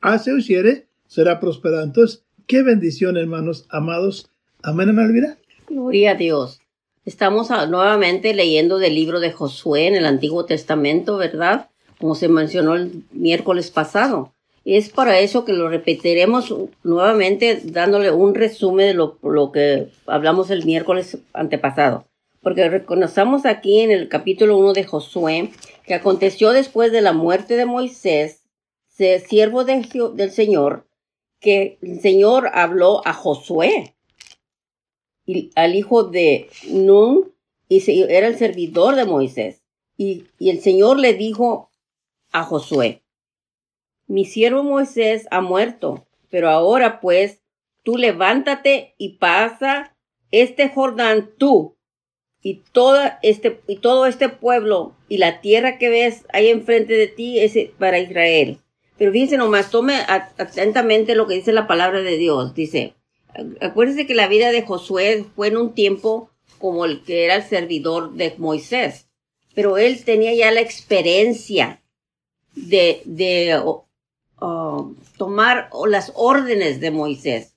hace 0.00 0.32
o 0.32 0.38
hiciere 0.38 0.88
será 1.06 1.40
prosperado. 1.40 1.82
Entonces, 1.82 2.24
qué 2.46 2.62
bendición, 2.62 3.16
hermanos 3.16 3.66
amados. 3.70 4.30
Amén, 4.62 4.94
Malvira. 4.94 5.38
Gloria 5.68 6.12
a 6.12 6.14
Dios. 6.14 6.60
Estamos 7.04 7.48
nuevamente 7.50 8.34
leyendo 8.34 8.78
del 8.78 8.94
libro 8.94 9.20
de 9.20 9.32
Josué 9.32 9.86
en 9.86 9.94
el 9.94 10.04
Antiguo 10.04 10.44
Testamento, 10.44 11.16
¿verdad? 11.16 11.70
Como 11.98 12.14
se 12.14 12.28
mencionó 12.28 12.74
el 12.74 13.04
miércoles 13.12 13.70
pasado. 13.70 14.32
Es 14.64 14.90
para 14.90 15.18
eso 15.20 15.46
que 15.46 15.54
lo 15.54 15.70
repetiremos 15.70 16.54
nuevamente 16.82 17.62
dándole 17.64 18.10
un 18.10 18.34
resumen 18.34 18.88
de 18.88 18.94
lo 18.94 19.52
que 19.52 19.88
hablamos 20.06 20.50
el 20.50 20.66
miércoles 20.66 21.16
antepasado 21.32 22.07
porque 22.48 22.70
reconozcamos 22.70 23.44
aquí 23.44 23.80
en 23.80 23.90
el 23.90 24.08
capítulo 24.08 24.56
1 24.56 24.72
de 24.72 24.84
Josué 24.84 25.50
que 25.84 25.92
aconteció 25.92 26.52
después 26.52 26.90
de 26.92 27.02
la 27.02 27.12
muerte 27.12 27.58
de 27.58 27.66
Moisés, 27.66 28.42
siervo 28.88 29.64
del 29.64 30.30
Señor, 30.30 30.88
que 31.40 31.76
el 31.82 32.00
Señor 32.00 32.48
habló 32.54 33.06
a 33.06 33.12
Josué, 33.12 33.94
y 35.26 35.50
al 35.56 35.74
hijo 35.74 36.04
de 36.04 36.48
Nun, 36.70 37.34
y 37.68 37.82
era 38.10 38.28
el 38.28 38.38
servidor 38.38 38.96
de 38.96 39.04
Moisés. 39.04 39.62
Y, 39.98 40.24
y 40.38 40.48
el 40.48 40.62
Señor 40.62 40.98
le 40.98 41.12
dijo 41.12 41.70
a 42.32 42.44
Josué, 42.44 43.02
mi 44.06 44.24
siervo 44.24 44.62
Moisés 44.62 45.28
ha 45.30 45.42
muerto, 45.42 46.06
pero 46.30 46.48
ahora 46.48 47.02
pues 47.02 47.42
tú 47.82 47.98
levántate 47.98 48.94
y 48.96 49.18
pasa 49.18 49.94
este 50.30 50.70
Jordán 50.70 51.34
tú 51.36 51.74
y 52.42 52.62
toda 52.72 53.18
este 53.22 53.60
y 53.66 53.76
todo 53.76 54.06
este 54.06 54.28
pueblo 54.28 54.94
y 55.08 55.18
la 55.18 55.40
tierra 55.40 55.78
que 55.78 55.88
ves 55.88 56.24
ahí 56.32 56.48
enfrente 56.48 56.94
de 56.94 57.08
ti 57.08 57.40
es 57.40 57.54
para 57.78 57.98
Israel. 57.98 58.58
Pero 58.96 59.12
fíjense 59.12 59.36
nomás, 59.36 59.70
tome 59.70 59.94
atentamente 60.08 61.14
lo 61.14 61.26
que 61.26 61.34
dice 61.34 61.52
la 61.52 61.68
palabra 61.68 62.00
de 62.02 62.16
Dios. 62.16 62.54
Dice, 62.54 62.94
acuérdense 63.60 64.06
que 64.06 64.14
la 64.14 64.26
vida 64.26 64.50
de 64.50 64.62
Josué 64.62 65.24
fue 65.36 65.48
en 65.48 65.56
un 65.56 65.72
tiempo 65.72 66.30
como 66.58 66.84
el 66.84 67.04
que 67.04 67.24
era 67.24 67.36
el 67.36 67.44
servidor 67.44 68.14
de 68.14 68.34
Moisés, 68.38 69.08
pero 69.54 69.78
él 69.78 70.04
tenía 70.04 70.34
ya 70.34 70.50
la 70.50 70.60
experiencia 70.60 71.80
de, 72.54 73.02
de 73.04 73.60
uh, 74.40 74.94
tomar 75.16 75.70
las 75.86 76.12
órdenes 76.16 76.80
de 76.80 76.90
Moisés. 76.90 77.54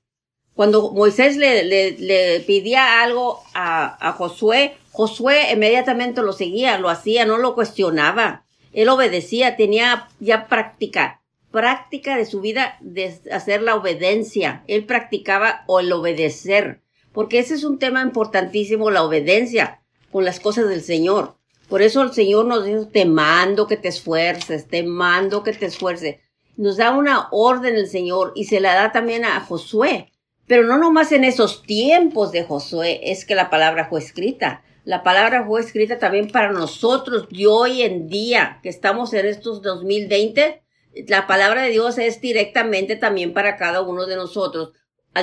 Cuando 0.56 0.92
Moisés 0.92 1.38
le, 1.38 1.64
le, 1.64 1.98
le 1.98 2.40
pedía 2.42 3.02
algo 3.02 3.42
a, 3.54 4.08
a 4.08 4.12
Josué, 4.14 4.78
Josué 4.92 5.52
inmediatamente 5.54 6.22
lo 6.22 6.34
seguía, 6.34 6.78
lo 6.78 6.90
hacía, 6.90 7.26
no 7.26 7.38
lo 7.38 7.56
cuestionaba. 7.56 8.46
Él 8.74 8.90
obedecía, 8.90 9.56
tenía 9.56 10.10
ya 10.20 10.48
práctica, 10.48 11.22
práctica 11.52 12.18
de 12.18 12.26
su 12.26 12.42
vida 12.42 12.78
de 12.82 13.20
hacer 13.32 13.62
la 13.62 13.76
obediencia. 13.76 14.64
Él 14.68 14.86
practicaba 14.86 15.64
o 15.68 15.80
el 15.80 15.92
obedecer, 15.92 16.82
porque 17.14 17.40
ese 17.40 17.54
es 17.54 17.64
un 17.64 17.80
tema 17.80 18.02
importantísimo, 18.02 18.92
la 18.92 19.04
obediencia 19.04 19.82
con 20.12 20.26
las 20.26 20.40
cosas 20.40 20.68
del 20.68 20.82
Señor. 20.82 21.36
Por 21.70 21.82
eso 21.82 22.02
el 22.02 22.12
Señor 22.12 22.46
nos 22.46 22.66
dice, 22.66 22.86
te 22.86 23.06
mando 23.06 23.68
que 23.68 23.78
te 23.78 23.88
esfuerces, 23.88 24.68
te 24.68 24.84
mando 24.84 25.42
que 25.44 25.54
te 25.54 25.68
esfuerces. 25.68 26.18
Nos 26.58 26.78
da 26.78 26.92
una 26.92 27.30
orden 27.32 27.76
el 27.76 27.88
Señor 27.88 28.34
y 28.36 28.44
se 28.46 28.60
la 28.60 28.74
da 28.74 28.92
también 28.92 29.24
a 29.24 29.40
Josué. 29.40 30.11
Pero 30.52 30.66
no 30.66 30.78
nomás 30.78 31.14
en 31.14 31.24
esos 31.24 31.64
tiempos 31.64 32.34
de 32.34 32.44
Josué 32.44 33.00
es 33.10 33.24
que 33.24 33.36
la 33.36 33.50
palabra 33.50 33.88
fue 33.88 34.02
escrita. 34.02 34.66
La 34.84 35.02
palabra 35.02 35.46
fue 35.48 35.62
escrita 35.62 35.98
también 35.98 36.30
para 36.30 36.52
nosotros 36.52 37.30
de 37.30 37.48
hoy 37.48 37.84
en 37.84 38.10
día, 38.10 38.60
que 38.62 38.68
estamos 38.68 39.14
en 39.14 39.28
estos 39.28 39.62
2020. 39.62 40.62
La 41.08 41.26
palabra 41.26 41.62
de 41.62 41.70
Dios 41.70 41.98
es 41.98 42.20
directamente 42.20 42.98
también 42.98 43.34
para 43.34 43.56
cada 43.56 43.82
uno 43.82 44.08
de 44.08 44.18
nosotros, 44.18 44.74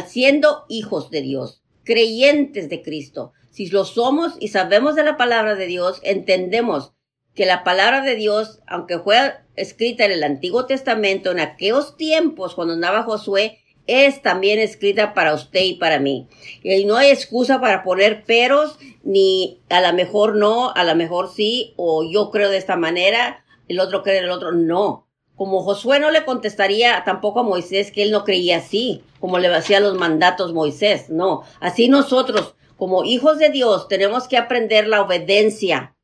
siendo 0.06 0.64
hijos 0.70 1.10
de 1.10 1.20
Dios, 1.20 1.62
creyentes 1.84 2.70
de 2.70 2.80
Cristo. 2.80 3.34
Si 3.50 3.66
lo 3.68 3.84
somos 3.84 4.32
y 4.40 4.48
sabemos 4.48 4.96
de 4.96 5.04
la 5.04 5.18
palabra 5.18 5.56
de 5.56 5.66
Dios, 5.66 6.00
entendemos 6.04 6.94
que 7.34 7.44
la 7.44 7.64
palabra 7.64 8.00
de 8.00 8.14
Dios, 8.14 8.60
aunque 8.66 8.98
fue 8.98 9.34
escrita 9.56 10.06
en 10.06 10.12
el 10.12 10.24
Antiguo 10.24 10.64
Testamento, 10.64 11.30
en 11.30 11.40
aquellos 11.40 11.98
tiempos 11.98 12.54
cuando 12.54 12.72
andaba 12.72 13.02
Josué, 13.02 13.58
es 13.88 14.22
también 14.22 14.60
escrita 14.60 15.14
para 15.14 15.34
usted 15.34 15.62
y 15.62 15.74
para 15.74 15.98
mí. 15.98 16.28
Y 16.62 16.84
no 16.84 16.96
hay 16.96 17.10
excusa 17.10 17.60
para 17.60 17.82
poner 17.82 18.24
peros, 18.24 18.78
ni 19.02 19.60
a 19.70 19.80
lo 19.80 19.92
mejor 19.94 20.36
no, 20.36 20.70
a 20.74 20.84
lo 20.84 20.94
mejor 20.94 21.32
sí, 21.34 21.72
o 21.76 22.08
yo 22.08 22.30
creo 22.30 22.50
de 22.50 22.58
esta 22.58 22.76
manera, 22.76 23.44
el 23.66 23.80
otro 23.80 24.02
cree 24.02 24.18
el 24.18 24.30
otro. 24.30 24.52
No. 24.52 25.08
Como 25.34 25.62
Josué 25.62 26.00
no 26.00 26.10
le 26.10 26.24
contestaría 26.24 27.02
tampoco 27.04 27.40
a 27.40 27.44
Moisés 27.44 27.90
que 27.90 28.02
él 28.02 28.10
no 28.10 28.24
creía 28.24 28.58
así, 28.58 29.02
como 29.20 29.38
le 29.38 29.48
hacía 29.48 29.80
los 29.80 29.96
mandatos 29.96 30.52
Moisés. 30.52 31.10
No. 31.10 31.42
Así 31.60 31.88
nosotros, 31.88 32.54
como 32.76 33.04
hijos 33.04 33.38
de 33.38 33.48
Dios, 33.48 33.88
tenemos 33.88 34.28
que 34.28 34.36
aprender 34.36 34.86
la 34.86 35.00
obediencia. 35.00 35.96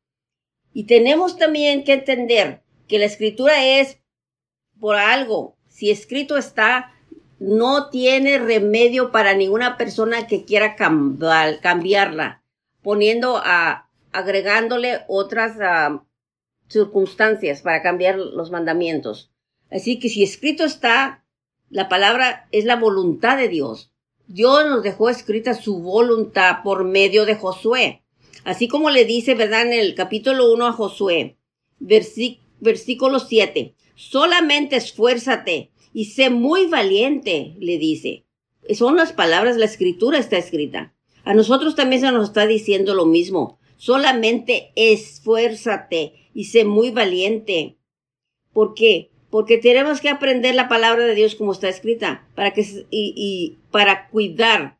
Y 0.73 0.85
tenemos 0.85 1.37
también 1.37 1.83
que 1.83 1.93
entender 1.93 2.63
que 2.87 2.97
la 2.97 3.05
escritura 3.05 3.65
es 3.65 3.99
por 4.79 4.95
algo. 4.95 5.55
Si 5.67 5.91
escrito 5.91 6.37
está, 6.37 6.94
no 7.39 7.89
tiene 7.89 8.37
remedio 8.39 9.11
para 9.11 9.35
ninguna 9.35 9.77
persona 9.77 10.27
que 10.27 10.45
quiera 10.45 10.75
cambiarla, 10.75 12.43
poniendo 12.81 13.37
a, 13.37 13.89
agregándole 14.11 15.01
otras 15.07 15.57
ah, 15.61 16.03
circunstancias 16.67 17.61
para 17.61 17.81
cambiar 17.81 18.17
los 18.17 18.51
mandamientos. 18.51 19.31
Así 19.69 19.99
que 19.99 20.09
si 20.09 20.23
escrito 20.23 20.63
está, 20.63 21.25
la 21.69 21.89
palabra 21.89 22.47
es 22.51 22.65
la 22.65 22.77
voluntad 22.77 23.37
de 23.37 23.49
Dios. 23.49 23.91
Dios 24.27 24.65
nos 24.67 24.83
dejó 24.83 25.09
escrita 25.09 25.53
su 25.53 25.81
voluntad 25.81 26.63
por 26.63 26.83
medio 26.83 27.25
de 27.25 27.35
Josué. 27.35 28.03
Así 28.43 28.67
como 28.67 28.89
le 28.89 29.05
dice, 29.05 29.35
¿verdad? 29.35 29.63
En 29.63 29.73
el 29.73 29.95
capítulo 29.95 30.51
1 30.53 30.67
a 30.67 30.71
Josué, 30.71 31.37
versículo 31.79 33.19
7. 33.19 33.75
Solamente 33.95 34.75
esfuérzate 34.75 35.71
y 35.95 36.07
sé 36.07 36.29
muy 36.29 36.67
valiente, 36.67 37.55
le 37.57 37.77
dice. 37.77 38.25
Son 38.73 38.97
las 38.97 39.13
palabras, 39.13 39.55
la 39.55 39.63
escritura 39.63 40.17
está 40.17 40.37
escrita. 40.37 40.93
A 41.23 41.33
nosotros 41.33 41.73
también 41.73 42.01
se 42.01 42.11
nos 42.11 42.25
está 42.25 42.45
diciendo 42.45 42.95
lo 42.95 43.05
mismo. 43.05 43.59
Solamente 43.77 44.73
esfuérzate 44.75 46.29
y 46.33 46.45
sé 46.45 46.65
muy 46.65 46.91
valiente. 46.91 47.77
¿Por 48.51 48.73
qué? 48.73 49.09
Porque 49.29 49.57
tenemos 49.57 50.01
que 50.01 50.09
aprender 50.09 50.53
la 50.53 50.67
palabra 50.67 51.05
de 51.05 51.15
Dios 51.15 51.33
como 51.33 51.53
está 51.53 51.69
escrita, 51.69 52.27
para 52.35 52.51
que, 52.51 52.63
y, 52.89 53.13
y 53.15 53.57
para 53.71 54.09
cuidar 54.09 54.77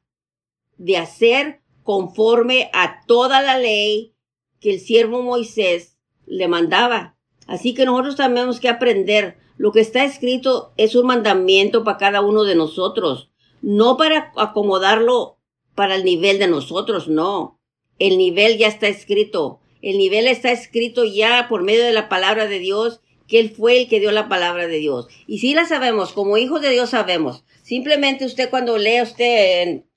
de 0.77 0.97
hacer 0.97 1.61
conforme 1.83 2.69
a 2.73 3.05
toda 3.05 3.41
la 3.41 3.57
ley 3.57 4.15
que 4.59 4.73
el 4.73 4.81
siervo 4.81 5.21
Moisés 5.21 5.97
le 6.25 6.49
mandaba. 6.49 7.15
Así 7.47 7.73
que 7.73 7.85
nosotros 7.85 8.17
tenemos 8.17 8.59
que 8.59 8.67
aprender 8.67 9.44
lo 9.57 9.71
que 9.71 9.79
está 9.79 10.03
escrito 10.03 10.73
es 10.77 10.95
un 10.95 11.07
mandamiento 11.07 11.83
para 11.83 11.97
cada 11.97 12.21
uno 12.21 12.43
de 12.43 12.55
nosotros, 12.55 13.29
no 13.61 13.97
para 13.97 14.31
acomodarlo 14.35 15.37
para 15.75 15.95
el 15.95 16.03
nivel 16.05 16.39
de 16.39 16.47
nosotros, 16.47 17.07
no. 17.07 17.59
El 17.99 18.17
nivel 18.17 18.57
ya 18.57 18.67
está 18.67 18.87
escrito. 18.87 19.59
El 19.81 19.97
nivel 19.97 20.27
está 20.27 20.51
escrito 20.51 21.05
ya 21.05 21.47
por 21.49 21.63
medio 21.63 21.83
de 21.83 21.93
la 21.93 22.09
palabra 22.09 22.47
de 22.47 22.59
Dios, 22.59 23.01
que 23.27 23.39
Él 23.39 23.51
fue 23.55 23.77
el 23.77 23.87
que 23.87 23.99
dio 23.99 24.11
la 24.11 24.29
palabra 24.29 24.67
de 24.67 24.77
Dios. 24.77 25.07
Y 25.27 25.39
si 25.39 25.53
la 25.53 25.65
sabemos, 25.65 26.11
como 26.11 26.37
hijos 26.37 26.61
de 26.61 26.69
Dios 26.69 26.91
sabemos. 26.91 27.43
Simplemente 27.63 28.25
usted 28.25 28.49
cuando 28.49 28.77
lee 28.77 29.01
usted 29.01 29.61
en 29.63 29.89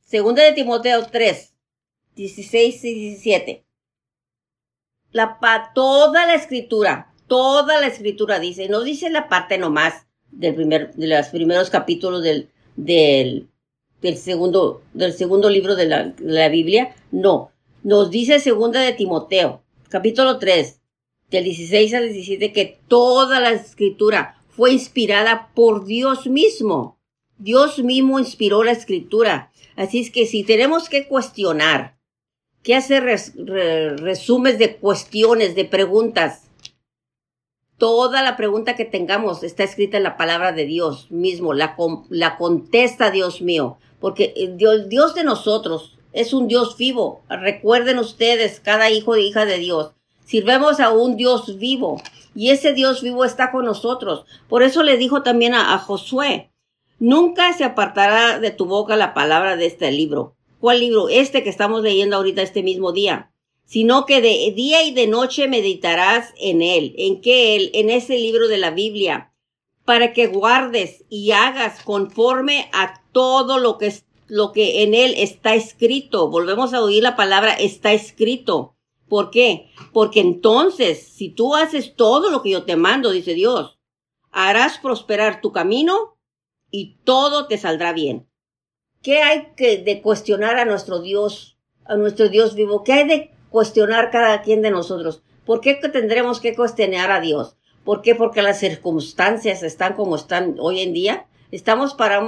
Segunda 0.00 0.42
de 0.42 0.52
Timoteo 0.52 1.06
3, 1.06 1.54
16 2.14 2.84
y 2.84 2.94
17. 2.94 3.64
La, 5.10 5.40
pa, 5.40 5.72
toda 5.74 6.26
la 6.26 6.34
escritura, 6.34 7.13
Toda 7.26 7.80
la 7.80 7.86
escritura 7.86 8.38
dice, 8.38 8.68
no 8.68 8.82
dice 8.82 9.10
la 9.10 9.28
parte 9.28 9.58
nomás 9.58 10.06
del 10.30 10.54
primer, 10.54 10.94
de 10.94 11.06
los 11.06 11.28
primeros 11.28 11.70
capítulos 11.70 12.22
del, 12.22 12.50
del, 12.76 13.48
del 14.02 14.16
segundo, 14.16 14.82
del 14.92 15.12
segundo 15.12 15.48
libro 15.48 15.74
de 15.76 15.86
la, 15.86 16.04
de 16.04 16.14
la 16.32 16.48
Biblia, 16.48 16.94
no. 17.10 17.50
Nos 17.82 18.10
dice 18.10 18.40
segunda 18.40 18.80
de 18.80 18.92
Timoteo, 18.92 19.62
capítulo 19.88 20.38
3, 20.38 20.80
del 21.30 21.44
16 21.44 21.94
al 21.94 22.12
17, 22.12 22.52
que 22.52 22.78
toda 22.88 23.40
la 23.40 23.52
escritura 23.52 24.40
fue 24.48 24.72
inspirada 24.72 25.50
por 25.54 25.84
Dios 25.84 26.26
mismo. 26.26 26.98
Dios 27.38 27.78
mismo 27.80 28.18
inspiró 28.18 28.62
la 28.62 28.72
escritura. 28.72 29.50
Así 29.76 30.00
es 30.00 30.10
que 30.10 30.26
si 30.26 30.44
tenemos 30.44 30.88
que 30.88 31.08
cuestionar, 31.08 31.98
que 32.62 32.74
hacer 32.74 33.02
resúmenes 33.02 34.58
de 34.58 34.76
cuestiones, 34.76 35.54
de 35.54 35.64
preguntas, 35.64 36.44
Toda 37.78 38.22
la 38.22 38.36
pregunta 38.36 38.76
que 38.76 38.84
tengamos 38.84 39.42
está 39.42 39.64
escrita 39.64 39.96
en 39.96 40.04
la 40.04 40.16
palabra 40.16 40.52
de 40.52 40.64
Dios 40.64 41.10
mismo, 41.10 41.54
la, 41.54 41.76
la 42.08 42.36
contesta 42.36 43.10
Dios 43.10 43.42
mío, 43.42 43.78
porque 43.98 44.32
el 44.36 44.56
Dios, 44.56 44.88
Dios 44.88 45.14
de 45.16 45.24
nosotros 45.24 45.98
es 46.12 46.32
un 46.32 46.46
Dios 46.46 46.76
vivo. 46.76 47.22
Recuerden 47.28 47.98
ustedes, 47.98 48.60
cada 48.60 48.90
hijo 48.90 49.16
e 49.16 49.22
hija 49.22 49.44
de 49.44 49.58
Dios, 49.58 49.90
sirvemos 50.24 50.78
a 50.78 50.92
un 50.92 51.16
Dios 51.16 51.58
vivo 51.58 52.00
y 52.32 52.50
ese 52.50 52.74
Dios 52.74 53.02
vivo 53.02 53.24
está 53.24 53.50
con 53.50 53.64
nosotros. 53.64 54.24
Por 54.48 54.62
eso 54.62 54.84
le 54.84 54.96
dijo 54.96 55.24
también 55.24 55.54
a 55.54 55.76
Josué, 55.78 56.52
nunca 57.00 57.52
se 57.54 57.64
apartará 57.64 58.38
de 58.38 58.52
tu 58.52 58.66
boca 58.66 58.96
la 58.96 59.14
palabra 59.14 59.56
de 59.56 59.66
este 59.66 59.90
libro. 59.90 60.36
¿Cuál 60.60 60.78
libro? 60.78 61.08
Este 61.08 61.42
que 61.42 61.50
estamos 61.50 61.82
leyendo 61.82 62.16
ahorita 62.16 62.40
este 62.40 62.62
mismo 62.62 62.92
día 62.92 63.32
sino 63.64 64.06
que 64.06 64.20
de 64.20 64.52
día 64.54 64.84
y 64.84 64.92
de 64.92 65.06
noche 65.06 65.48
meditarás 65.48 66.32
en 66.38 66.62
él. 66.62 66.94
¿En 66.98 67.20
qué 67.20 67.56
él? 67.56 67.70
En 67.74 67.90
ese 67.90 68.18
libro 68.18 68.48
de 68.48 68.58
la 68.58 68.70
Biblia, 68.70 69.32
para 69.84 70.12
que 70.12 70.26
guardes 70.26 71.04
y 71.08 71.32
hagas 71.32 71.82
conforme 71.82 72.68
a 72.72 73.02
todo 73.12 73.58
lo 73.58 73.78
que, 73.78 73.92
lo 74.28 74.52
que 74.52 74.82
en 74.82 74.94
él 74.94 75.14
está 75.16 75.54
escrito. 75.54 76.28
Volvemos 76.28 76.74
a 76.74 76.82
oír 76.82 77.02
la 77.02 77.16
palabra 77.16 77.54
está 77.54 77.92
escrito. 77.92 78.76
¿Por 79.08 79.30
qué? 79.30 79.70
Porque 79.92 80.20
entonces, 80.20 81.06
si 81.06 81.28
tú 81.28 81.54
haces 81.54 81.94
todo 81.94 82.30
lo 82.30 82.42
que 82.42 82.50
yo 82.50 82.64
te 82.64 82.76
mando, 82.76 83.10
dice 83.10 83.34
Dios, 83.34 83.78
harás 84.30 84.78
prosperar 84.78 85.40
tu 85.40 85.52
camino 85.52 86.16
y 86.70 86.96
todo 87.04 87.46
te 87.46 87.58
saldrá 87.58 87.92
bien. 87.92 88.28
¿Qué 89.02 89.22
hay 89.22 89.48
que 89.56 89.78
de 89.78 90.00
cuestionar 90.00 90.58
a 90.58 90.64
nuestro 90.64 91.00
Dios, 91.00 91.58
a 91.84 91.96
nuestro 91.96 92.28
Dios 92.30 92.54
vivo? 92.54 92.82
¿Qué 92.82 92.92
hay 92.94 93.06
de 93.06 93.30
cuestionar 93.54 94.10
cada 94.10 94.42
quien 94.42 94.62
de 94.62 94.72
nosotros? 94.72 95.22
¿Por 95.46 95.60
qué 95.60 95.74
tendremos 95.74 96.40
que 96.40 96.56
cuestionar 96.56 97.12
a 97.12 97.20
Dios? 97.20 97.56
¿Por 97.84 98.02
qué? 98.02 98.16
Porque 98.16 98.42
las 98.42 98.58
circunstancias 98.58 99.62
están 99.62 99.94
como 99.94 100.16
están 100.16 100.56
hoy 100.58 100.80
en 100.80 100.92
día. 100.92 101.26
Estamos 101.52 101.94
para, 101.94 102.20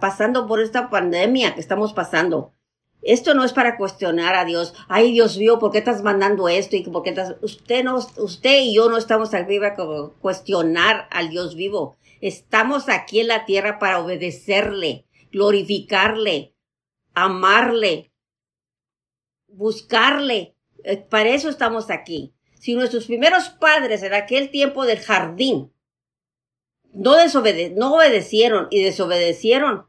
pasando 0.00 0.46
por 0.46 0.58
esta 0.60 0.88
pandemia 0.88 1.54
que 1.54 1.60
estamos 1.60 1.92
pasando. 1.92 2.54
Esto 3.02 3.34
no 3.34 3.44
es 3.44 3.52
para 3.52 3.76
cuestionar 3.76 4.34
a 4.34 4.46
Dios. 4.46 4.72
Ay, 4.88 5.12
Dios 5.12 5.36
mío, 5.36 5.58
¿por 5.58 5.70
qué 5.70 5.78
estás 5.78 6.02
mandando 6.02 6.48
esto? 6.48 6.76
Y 6.76 6.82
por 6.84 7.02
qué 7.02 7.10
estás... 7.10 7.36
Usted 7.42 7.84
no, 7.84 7.98
usted 8.16 8.60
y 8.62 8.74
yo 8.74 8.88
no 8.88 8.96
estamos 8.96 9.34
aquí 9.34 9.58
para 9.58 9.76
cuestionar 10.20 11.08
al 11.10 11.28
Dios 11.28 11.56
vivo. 11.56 11.96
Estamos 12.22 12.88
aquí 12.88 13.20
en 13.20 13.28
la 13.28 13.44
tierra 13.44 13.78
para 13.78 14.00
obedecerle 14.00 15.04
glorificarle, 15.30 16.54
amarle, 17.14 18.12
buscarle. 19.48 20.56
Eh, 20.84 20.96
para 20.96 21.30
eso 21.30 21.48
estamos 21.48 21.90
aquí. 21.90 22.34
Si 22.58 22.74
nuestros 22.74 23.06
primeros 23.06 23.48
padres 23.48 24.02
en 24.02 24.14
aquel 24.14 24.50
tiempo 24.50 24.84
del 24.84 24.98
jardín 24.98 25.72
no, 26.92 27.14
no 27.76 27.94
obedecieron 27.94 28.68
y 28.70 28.82
desobedecieron 28.82 29.86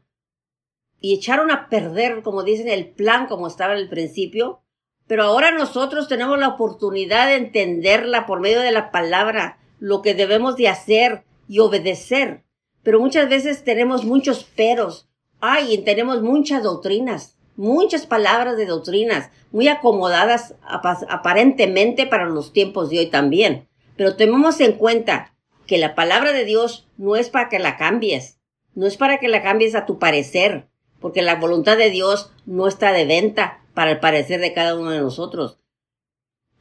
y 1.00 1.14
echaron 1.14 1.50
a 1.50 1.68
perder, 1.68 2.22
como 2.22 2.44
dicen, 2.44 2.68
el 2.68 2.90
plan 2.90 3.26
como 3.26 3.48
estaba 3.48 3.74
en 3.74 3.80
el 3.80 3.88
principio, 3.88 4.62
pero 5.06 5.24
ahora 5.24 5.50
nosotros 5.50 6.08
tenemos 6.08 6.38
la 6.38 6.48
oportunidad 6.48 7.26
de 7.26 7.36
entenderla 7.36 8.24
por 8.24 8.40
medio 8.40 8.60
de 8.60 8.72
la 8.72 8.90
palabra, 8.90 9.58
lo 9.80 10.00
que 10.00 10.14
debemos 10.14 10.56
de 10.56 10.68
hacer 10.68 11.24
y 11.48 11.58
obedecer. 11.58 12.44
Pero 12.82 13.00
muchas 13.00 13.28
veces 13.28 13.64
tenemos 13.64 14.04
muchos 14.04 14.44
peros, 14.44 15.08
Ay, 15.44 15.76
tenemos 15.78 16.22
muchas 16.22 16.62
doctrinas, 16.62 17.36
muchas 17.62 18.06
palabras 18.06 18.56
de 18.56 18.66
doctrinas, 18.66 19.30
muy 19.52 19.68
acomodadas 19.68 20.56
aparentemente 20.66 22.06
para 22.06 22.26
los 22.26 22.52
tiempos 22.52 22.90
de 22.90 22.98
hoy 22.98 23.06
también. 23.06 23.68
Pero 23.96 24.16
tomemos 24.16 24.58
en 24.60 24.72
cuenta 24.72 25.32
que 25.68 25.78
la 25.78 25.94
palabra 25.94 26.32
de 26.32 26.44
Dios 26.44 26.88
no 26.96 27.14
es 27.14 27.30
para 27.30 27.48
que 27.48 27.60
la 27.60 27.76
cambies, 27.76 28.40
no 28.74 28.84
es 28.84 28.96
para 28.96 29.18
que 29.20 29.28
la 29.28 29.44
cambies 29.44 29.76
a 29.76 29.86
tu 29.86 30.00
parecer, 30.00 30.66
porque 30.98 31.22
la 31.22 31.36
voluntad 31.36 31.76
de 31.76 31.90
Dios 31.90 32.32
no 32.46 32.66
está 32.66 32.90
de 32.92 33.04
venta 33.04 33.62
para 33.74 33.92
el 33.92 34.00
parecer 34.00 34.40
de 34.40 34.52
cada 34.52 34.76
uno 34.76 34.90
de 34.90 35.00
nosotros. 35.00 35.60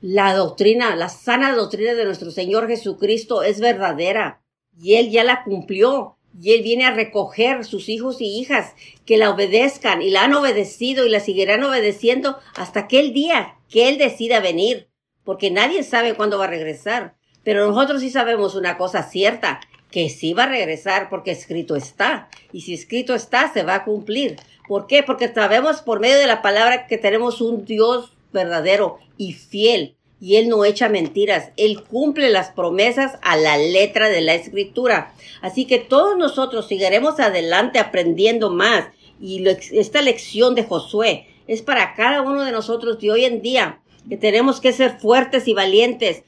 La 0.01 0.35
doctrina, 0.35 0.95
la 0.95 1.09
sana 1.09 1.55
doctrina 1.55 1.95
de 1.95 2.05
nuestro 2.05 2.29
Señor 2.29 2.67
Jesucristo 2.67 3.41
es 3.41 3.59
verdadera 3.59 4.43
y 4.79 4.95
Él 4.95 5.09
ya 5.09 5.23
la 5.23 5.43
cumplió 5.43 6.19
y 6.39 6.53
Él 6.53 6.63
viene 6.63 6.85
a 6.85 6.91
recoger 6.91 7.65
sus 7.65 7.89
hijos 7.89 8.21
y 8.21 8.39
hijas 8.39 8.73
que 9.05 9.17
la 9.17 9.29
obedezcan 9.29 10.01
y 10.01 10.09
la 10.09 10.23
han 10.23 10.33
obedecido 10.33 11.05
y 11.05 11.09
la 11.09 11.19
seguirán 11.19 11.63
obedeciendo 11.63 12.39
hasta 12.55 12.81
aquel 12.81 13.13
día 13.13 13.57
que 13.69 13.89
Él 13.89 13.97
decida 13.97 14.39
venir, 14.39 14.89
porque 15.23 15.51
nadie 15.51 15.83
sabe 15.83 16.13
cuándo 16.13 16.37
va 16.37 16.45
a 16.45 16.49
regresar. 16.49 17.15
Pero 17.43 17.67
nosotros 17.67 18.01
sí 18.01 18.09
sabemos 18.09 18.55
una 18.55 18.77
cosa 18.77 19.03
cierta, 19.03 19.59
que 19.91 20.09
sí 20.09 20.33
va 20.33 20.43
a 20.43 20.49
regresar 20.49 21.09
porque 21.09 21.31
escrito 21.31 21.75
está. 21.75 22.29
Y 22.51 22.61
si 22.61 22.73
escrito 22.73 23.13
está, 23.13 23.51
se 23.51 23.63
va 23.63 23.75
a 23.75 23.83
cumplir. 23.83 24.37
¿Por 24.67 24.87
qué? 24.87 25.03
Porque 25.03 25.33
sabemos 25.33 25.81
por 25.81 25.99
medio 25.99 26.17
de 26.17 26.27
la 26.27 26.41
palabra 26.41 26.87
que 26.87 26.97
tenemos 26.97 27.41
un 27.41 27.65
Dios 27.65 28.13
verdadero 28.31 28.99
y 29.17 29.33
fiel 29.33 29.97
y 30.21 30.35
Él 30.35 30.49
no 30.49 30.63
echa 30.63 30.87
mentiras, 30.87 31.49
Él 31.57 31.83
cumple 31.83 32.29
las 32.29 32.51
promesas 32.51 33.17
a 33.23 33.35
la 33.35 33.57
letra 33.57 34.07
de 34.07 34.21
la 34.21 34.35
escritura. 34.35 35.13
Así 35.41 35.65
que 35.65 35.79
todos 35.79 36.15
nosotros 36.15 36.67
seguiremos 36.67 37.19
adelante 37.19 37.79
aprendiendo 37.79 38.51
más 38.51 38.85
y 39.19 39.43
esta 39.47 40.01
lección 40.01 40.53
de 40.53 40.63
Josué 40.63 41.27
es 41.47 41.63
para 41.63 41.95
cada 41.95 42.21
uno 42.21 42.43
de 42.43 42.51
nosotros 42.51 42.99
de 42.99 43.11
hoy 43.11 43.25
en 43.25 43.41
día, 43.41 43.81
que 44.07 44.15
tenemos 44.15 44.61
que 44.61 44.73
ser 44.73 44.99
fuertes 44.99 45.47
y 45.47 45.53
valientes. 45.53 46.23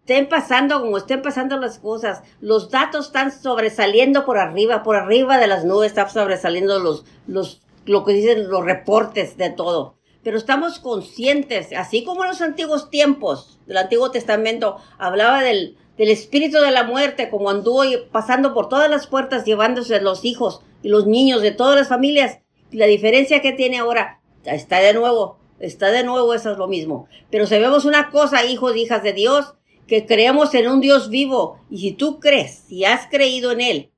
Estén 0.00 0.28
pasando 0.28 0.80
como 0.80 0.98
estén 0.98 1.22
pasando 1.22 1.56
las 1.56 1.78
cosas, 1.78 2.22
los 2.40 2.70
datos 2.70 3.06
están 3.06 3.30
sobresaliendo 3.30 4.24
por 4.24 4.38
arriba, 4.38 4.82
por 4.82 4.96
arriba 4.96 5.38
de 5.38 5.46
las 5.46 5.64
nubes 5.64 5.90
están 5.90 6.10
sobresaliendo 6.10 6.80
los, 6.80 7.04
los, 7.28 7.62
lo 7.86 8.04
que 8.04 8.12
dicen 8.12 8.50
los 8.50 8.64
reportes 8.64 9.36
de 9.36 9.50
todo 9.50 9.99
pero 10.22 10.36
estamos 10.36 10.78
conscientes, 10.78 11.72
así 11.72 12.04
como 12.04 12.22
en 12.22 12.30
los 12.30 12.40
antiguos 12.40 12.90
tiempos 12.90 13.58
del 13.66 13.78
Antiguo 13.78 14.10
Testamento 14.10 14.76
hablaba 14.98 15.42
del, 15.42 15.76
del 15.96 16.08
espíritu 16.10 16.58
de 16.58 16.70
la 16.70 16.84
muerte, 16.84 17.30
como 17.30 17.50
anduvo 17.50 17.82
pasando 18.12 18.52
por 18.52 18.68
todas 18.68 18.90
las 18.90 19.06
puertas 19.06 19.44
llevándose 19.44 20.00
los 20.00 20.24
hijos 20.24 20.62
y 20.82 20.88
los 20.88 21.06
niños 21.06 21.42
de 21.42 21.52
todas 21.52 21.76
las 21.76 21.88
familias. 21.88 22.40
La 22.70 22.86
diferencia 22.86 23.40
que 23.40 23.52
tiene 23.52 23.78
ahora 23.78 24.20
está 24.44 24.78
de 24.80 24.94
nuevo, 24.94 25.38
está 25.58 25.90
de 25.90 26.04
nuevo, 26.04 26.34
eso 26.34 26.52
es 26.52 26.58
lo 26.58 26.68
mismo. 26.68 27.08
Pero 27.30 27.46
sabemos 27.46 27.84
una 27.84 28.10
cosa, 28.10 28.44
hijos 28.44 28.76
y 28.76 28.82
hijas 28.82 29.02
de 29.02 29.12
Dios, 29.12 29.54
que 29.86 30.06
creemos 30.06 30.54
en 30.54 30.68
un 30.68 30.80
Dios 30.80 31.10
vivo, 31.10 31.58
y 31.68 31.78
si 31.78 31.92
tú 31.92 32.20
crees, 32.20 32.62
si 32.68 32.84
has 32.84 33.08
creído 33.08 33.50
en 33.50 33.60
Él, 33.60 33.90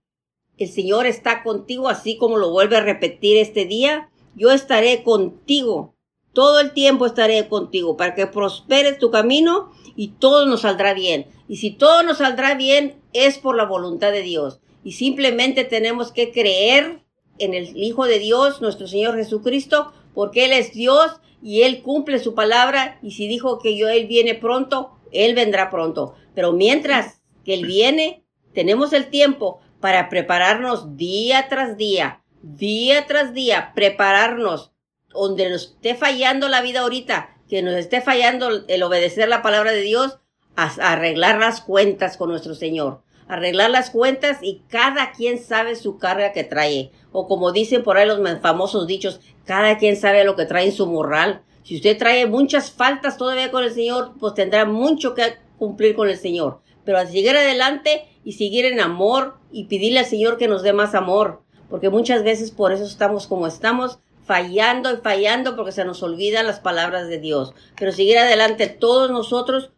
el 0.56 0.68
Señor 0.68 1.06
está 1.06 1.42
contigo, 1.42 1.88
así 1.88 2.16
como 2.16 2.38
lo 2.38 2.50
vuelve 2.50 2.76
a 2.76 2.82
repetir 2.82 3.37
este 3.37 3.66
día, 3.66 4.11
yo 4.35 4.52
estaré 4.52 5.02
contigo 5.02 5.91
todo 6.32 6.60
el 6.60 6.72
tiempo 6.72 7.06
estaré 7.06 7.48
contigo 7.48 7.96
para 7.96 8.14
que 8.14 8.26
prosperes 8.26 8.98
tu 8.98 9.10
camino 9.10 9.70
y 9.96 10.08
todo 10.08 10.46
nos 10.46 10.62
saldrá 10.62 10.94
bien. 10.94 11.26
Y 11.48 11.56
si 11.56 11.70
todo 11.70 12.02
nos 12.02 12.18
saldrá 12.18 12.54
bien 12.54 13.00
es 13.12 13.38
por 13.38 13.56
la 13.56 13.64
voluntad 13.64 14.12
de 14.12 14.22
Dios. 14.22 14.60
Y 14.84 14.92
simplemente 14.92 15.64
tenemos 15.64 16.12
que 16.12 16.32
creer 16.32 17.02
en 17.38 17.54
el 17.54 17.76
Hijo 17.76 18.06
de 18.06 18.18
Dios, 18.18 18.60
nuestro 18.60 18.86
Señor 18.86 19.16
Jesucristo, 19.16 19.92
porque 20.14 20.46
Él 20.46 20.52
es 20.52 20.72
Dios 20.72 21.20
y 21.42 21.62
Él 21.62 21.82
cumple 21.82 22.18
su 22.18 22.34
palabra. 22.34 22.98
Y 23.02 23.12
si 23.12 23.28
dijo 23.28 23.58
que 23.58 23.76
yo 23.76 23.88
Él 23.88 24.06
viene 24.06 24.34
pronto, 24.34 24.92
Él 25.12 25.34
vendrá 25.34 25.70
pronto. 25.70 26.14
Pero 26.34 26.52
mientras 26.52 27.22
que 27.44 27.54
Él 27.54 27.66
viene, 27.66 28.24
tenemos 28.54 28.92
el 28.92 29.08
tiempo 29.08 29.60
para 29.80 30.08
prepararnos 30.08 30.96
día 30.96 31.48
tras 31.48 31.76
día, 31.76 32.22
día 32.42 33.06
tras 33.06 33.34
día, 33.34 33.72
prepararnos 33.74 34.71
donde 35.14 35.51
nos 35.51 35.64
esté 35.64 35.94
fallando 35.94 36.48
la 36.48 36.62
vida 36.62 36.81
ahorita, 36.81 37.37
que 37.48 37.62
nos 37.62 37.75
esté 37.75 38.01
fallando 38.01 38.64
el 38.66 38.83
obedecer 38.83 39.29
la 39.29 39.42
palabra 39.42 39.72
de 39.72 39.83
Dios, 39.83 40.18
a, 40.57 40.66
arreglar 40.92 41.38
las 41.38 41.61
cuentas 41.61 42.16
con 42.16 42.31
nuestro 42.31 42.55
Señor. 42.55 43.03
Arreglar 43.29 43.70
las 43.70 43.90
cuentas 43.90 44.38
y 44.42 44.62
cada 44.68 45.12
quien 45.12 45.38
sabe 45.38 45.77
su 45.77 45.98
carga 45.98 46.33
que 46.33 46.44
trae. 46.44 46.90
O 47.12 47.27
como 47.27 47.53
dicen 47.53 47.83
por 47.83 47.96
ahí 47.96 48.07
los 48.07 48.20
famosos 48.40 48.87
dichos, 48.87 49.20
cada 49.44 49.79
quien 49.79 49.96
sabe 49.96 50.25
lo 50.25 50.37
que 50.37 50.44
trae 50.44 50.66
en 50.66 50.72
su 50.72 50.87
morral. 50.87 51.42
Si 51.62 51.77
usted 51.77 51.96
trae 51.96 52.27
muchas 52.27 52.70
faltas 52.70 53.16
todavía 53.16 53.51
con 53.51 53.64
el 53.64 53.72
Señor, 53.72 54.12
pues 54.18 54.35
tendrá 54.35 54.64
mucho 54.64 55.14
que 55.14 55.37
cumplir 55.59 55.94
con 55.94 56.09
el 56.09 56.18
Señor. 56.18 56.61
Pero 56.85 56.98
a 56.98 57.07
seguir 57.07 57.31
adelante 57.31 58.09
y 58.25 58.33
seguir 58.33 58.64
en 58.64 58.81
amor 58.81 59.37
y 59.53 59.64
pedirle 59.64 60.01
al 60.01 60.07
Señor 60.07 60.37
que 60.37 60.48
nos 60.48 60.62
dé 60.62 60.72
más 60.72 60.94
amor. 60.94 61.42
Porque 61.70 61.88
muchas 61.88 62.25
veces 62.25 62.51
por 62.51 62.72
eso 62.72 62.85
estamos 62.85 63.27
como 63.27 63.46
estamos, 63.46 64.01
fallando 64.24 64.92
y 64.92 64.96
fallando 64.98 65.56
porque 65.56 65.72
se 65.72 65.85
nos 65.85 66.02
olvidan 66.02 66.46
las 66.46 66.61
palabras 66.61 67.08
de 67.08 67.18
Dios. 67.18 67.54
Pero 67.78 67.92
seguir 67.92 68.18
adelante 68.18 68.66
todos 68.66 69.11
nosotros 69.11 69.70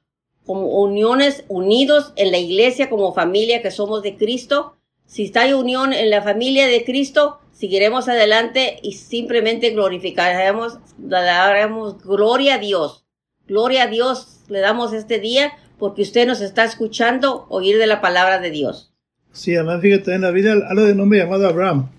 como 0.45 0.67
uniones, 0.83 1.45
unidos 1.49 2.13
en 2.17 2.31
la 2.31 2.39
iglesia 2.39 2.91
como 2.91 3.15
familia 3.15 3.63
que 3.63 3.71
somos 3.71 4.03
de 4.03 4.17
Cristo. 4.17 4.77
Si 5.07 5.25
está 5.25 5.47
en 5.47 5.55
unión 5.55 5.93
en 5.93 6.11
la 6.11 6.23
familia 6.23 6.67
de 6.67 6.85
Cristo, 6.85 7.39
seguiremos 7.53 8.09
adelante 8.09 8.79
y 8.83 8.93
simplemente 8.93 9.71
glorificaremos, 9.71 10.79
le 10.99 11.09
daremos 11.09 12.03
gloria 12.03 12.55
a 12.55 12.59
Dios. 12.59 13.07
Gloria 13.47 13.85
a 13.85 13.87
Dios 13.87 14.41
le 14.49 14.61
damos 14.61 14.93
este 14.93 15.19
día 15.19 15.53
porque 15.79 16.03
usted 16.03 16.27
nos 16.27 16.41
está 16.41 16.65
escuchando 16.65 17.47
oír 17.49 17.79
de 17.79 17.87
la 17.87 18.01
palabra 18.01 18.39
de 18.41 18.51
Dios. 18.51 18.93
Sí, 19.33 19.55
además 19.57 19.81
fíjate, 19.83 20.15
en 20.15 20.23
la 20.23 20.31
vida 20.31 20.53
algo 20.53 20.85
de 20.85 20.95
nombre 20.95 21.19
llamado 21.19 21.49
Abraham. 21.49 21.91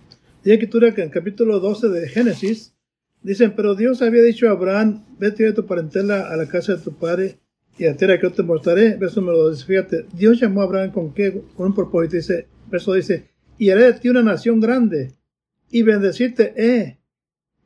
Dice 0.45 0.53
escritura 0.53 0.93
que 0.93 1.01
en 1.01 1.09
capítulo 1.09 1.59
12 1.59 1.89
de 1.89 2.07
Génesis 2.07 2.75
dicen, 3.23 3.53
pero 3.55 3.73
Dios 3.73 4.03
había 4.03 4.21
dicho 4.21 4.47
a 4.47 4.51
Abraham, 4.51 5.03
vete 5.17 5.43
de 5.43 5.53
tu 5.53 5.65
parentela 5.65 6.29
a 6.29 6.37
la 6.37 6.47
casa 6.47 6.75
de 6.75 6.83
tu 6.83 6.93
padre 6.93 7.39
y 7.79 7.85
a 7.87 7.97
tierra 7.97 8.19
que 8.19 8.27
yo 8.27 8.31
te 8.31 8.43
mostraré. 8.43 8.95
Verso 8.95 9.21
número 9.21 9.39
2, 9.39 9.65
fíjate, 9.65 10.05
Dios 10.13 10.39
llamó 10.39 10.61
a 10.61 10.65
Abraham 10.65 10.91
con 10.91 11.15
qué, 11.15 11.41
con 11.57 11.65
un 11.65 11.73
propósito, 11.73 12.17
dice, 12.17 12.47
verso 12.69 12.93
dice, 12.93 13.31
y 13.57 13.71
haré 13.71 13.85
de 13.85 13.93
ti 13.93 14.09
una 14.09 14.21
nación 14.21 14.59
grande 14.59 15.13
y 15.71 15.81
bendecirte, 15.81 16.53
eh, 16.55 16.99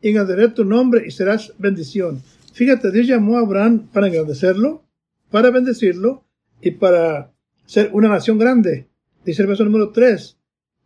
y 0.02 0.08
engrandeceré 0.08 0.48
tu 0.48 0.64
nombre 0.64 1.04
y 1.06 1.12
serás 1.12 1.54
bendición. 1.58 2.24
Fíjate, 2.54 2.92
Dios 2.92 3.08
llamó 3.08 3.36
a 3.36 3.42
Abraham 3.42 3.90
para 3.92 4.08
engrandecerlo, 4.08 4.86
para 5.30 5.50
bendecirlo 5.50 6.24
y 6.62 6.72
para 6.72 7.34
ser 7.66 7.90
una 7.92 8.08
nación 8.08 8.38
grande. 8.38 8.88
Dice 9.26 9.42
el 9.42 9.50
verso 9.50 9.66
número 9.66 9.92
3, 9.92 10.38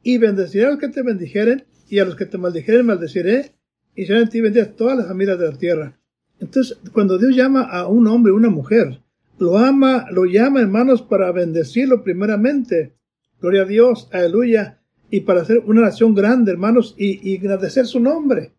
y 0.02 0.18
bendeciré 0.18 0.66
a 0.66 0.72
los 0.72 0.80
que 0.80 0.90
te 0.90 1.04
bendijeren 1.04 1.66
y 1.94 2.00
a 2.00 2.06
los 2.06 2.16
que 2.16 2.26
te 2.26 2.40
maldijeren 2.40 2.88
maldeciré, 2.88 3.52
y 3.96 4.08
serán 4.08 4.24
en 4.24 4.30
ti 4.30 4.42
benditas 4.42 4.76
todas 4.76 4.98
las 4.98 5.08
familias 5.08 5.38
de 5.38 5.46
la 5.46 5.58
tierra. 5.60 6.00
Entonces, 6.40 6.76
cuando 6.92 7.20
Dios 7.20 7.36
llama 7.36 7.62
a 7.62 7.88
un 7.88 8.08
hombre 8.08 8.32
una 8.32 8.50
mujer, 8.50 9.00
lo 9.38 9.60
ama, 9.60 10.08
lo 10.10 10.26
llama, 10.26 10.62
hermanos, 10.62 11.04
para 11.04 11.32
bendecirlo 11.32 12.04
primeramente. 12.04 12.94
Gloria 13.40 13.62
a 13.62 13.66
Dios, 13.66 14.10
aleluya. 14.12 14.80
y 15.12 15.20
para 15.20 15.42
hacer 15.44 15.60
una 15.60 15.82
nación 15.82 16.16
grande, 16.16 16.52
hermanos, 16.52 16.96
y, 16.98 17.38
agradecer 17.38 17.86
su 17.86 18.00
nombre. 18.00 18.54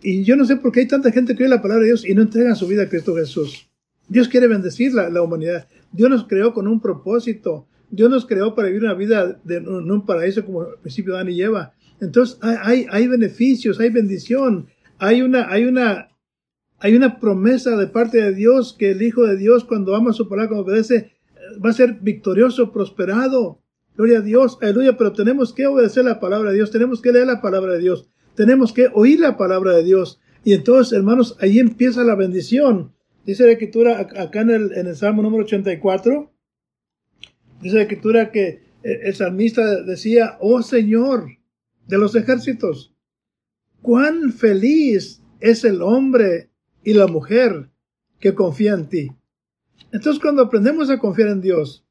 Y, 0.00 0.24
yo 0.24 0.36
no 0.36 0.46
sé 0.46 0.56
por 0.56 0.72
qué 0.72 0.80
hay 0.80 0.88
tanta 0.88 1.12
gente 1.12 1.36
que 1.36 1.42
oye 1.42 1.50
la 1.50 1.60
palabra 1.60 1.82
de 1.82 1.88
Dios 1.88 2.08
y 2.08 2.14
no 2.14 2.22
entregan 2.22 2.56
su 2.56 2.66
vida 2.66 2.84
a 2.84 2.88
Cristo 2.88 3.14
Jesús. 3.14 3.68
Dios 4.08 4.26
quiere 4.26 4.46
bendecir 4.46 4.94
la, 4.94 5.22
humanidad. 5.22 5.68
Dios 5.92 6.08
nos 6.08 6.26
creó 6.26 6.54
con 6.54 6.66
un 6.66 6.80
propósito. 6.80 7.66
Dios 7.90 8.08
nos 8.08 8.24
creó 8.24 8.54
para 8.54 8.68
vivir 8.68 8.84
una 8.84 8.94
vida 8.94 9.38
en 9.46 9.68
un 9.68 10.06
paraíso 10.06 10.46
como 10.46 10.62
al 10.62 10.78
principio 10.80 11.12
Dan 11.12 11.28
y 11.28 11.42
Eva. 11.42 11.74
Entonces 12.00 12.38
hay, 12.42 12.86
hay, 12.90 13.06
beneficios, 13.08 13.78
hay 13.78 13.90
bendición, 13.90 14.68
hay 14.98 15.22
una, 15.22 15.50
hay 15.50 15.64
una, 15.64 16.08
hay 16.78 16.96
una 16.96 17.20
promesa 17.20 17.76
de 17.76 17.86
parte 17.86 18.22
de 18.22 18.34
Dios 18.34 18.74
que 18.78 18.92
el 18.92 19.02
Hijo 19.02 19.24
de 19.26 19.36
Dios 19.36 19.64
cuando 19.64 19.94
ama 19.94 20.12
su 20.12 20.28
palabra, 20.28 20.48
cuando 20.48 20.64
obedece, 20.64 21.12
va 21.64 21.70
a 21.70 21.74
ser 21.74 21.98
victorioso, 22.00 22.72
prosperado. 22.72 23.60
Gloria 23.96 24.18
a 24.18 24.22
Dios, 24.22 24.56
aleluya, 24.62 24.96
pero 24.96 25.12
tenemos 25.12 25.52
que 25.52 25.66
obedecer 25.66 26.04
la 26.04 26.20
palabra 26.20 26.50
de 26.50 26.56
Dios, 26.56 26.70
tenemos 26.70 27.02
que 27.02 27.12
leer 27.12 27.26
la 27.26 27.42
palabra 27.42 27.74
de 27.74 27.80
Dios, 27.80 28.08
tenemos 28.34 28.72
que 28.72 28.88
oír 28.94 29.20
la 29.20 29.36
palabra 29.36 29.74
de 29.74 29.84
Dios. 29.84 30.20
Y 30.42 30.54
entonces, 30.54 30.94
hermanos, 30.94 31.36
ahí 31.40 31.58
empieza 31.58 32.02
la 32.02 32.14
bendición. 32.14 32.94
Dice 33.26 33.44
la 33.44 33.52
escritura 33.52 34.00
acá 34.00 34.40
en 34.40 34.50
el, 34.50 34.72
en 34.72 34.86
el 34.86 34.96
Salmo 34.96 35.20
número 35.22 35.44
84, 35.44 36.32
dice 37.60 37.76
la 37.76 37.82
escritura 37.82 38.30
que 38.30 38.62
el 38.82 39.14
salmista 39.14 39.82
decía, 39.82 40.38
oh 40.40 40.62
Señor 40.62 41.26
de 41.90 41.98
los 41.98 42.14
ejércitos, 42.14 42.94
cuán 43.82 44.32
feliz 44.32 45.20
es 45.40 45.64
el 45.64 45.82
hombre 45.82 46.50
y 46.84 46.94
la 46.94 47.08
mujer 47.08 47.68
que 48.20 48.34
confía 48.34 48.74
en 48.74 48.88
ti. 48.88 49.10
Entonces 49.92 50.22
cuando 50.22 50.42
aprendemos 50.42 50.88
a 50.88 50.98
confiar 50.98 51.28
en 51.28 51.40
Dios, 51.40 51.84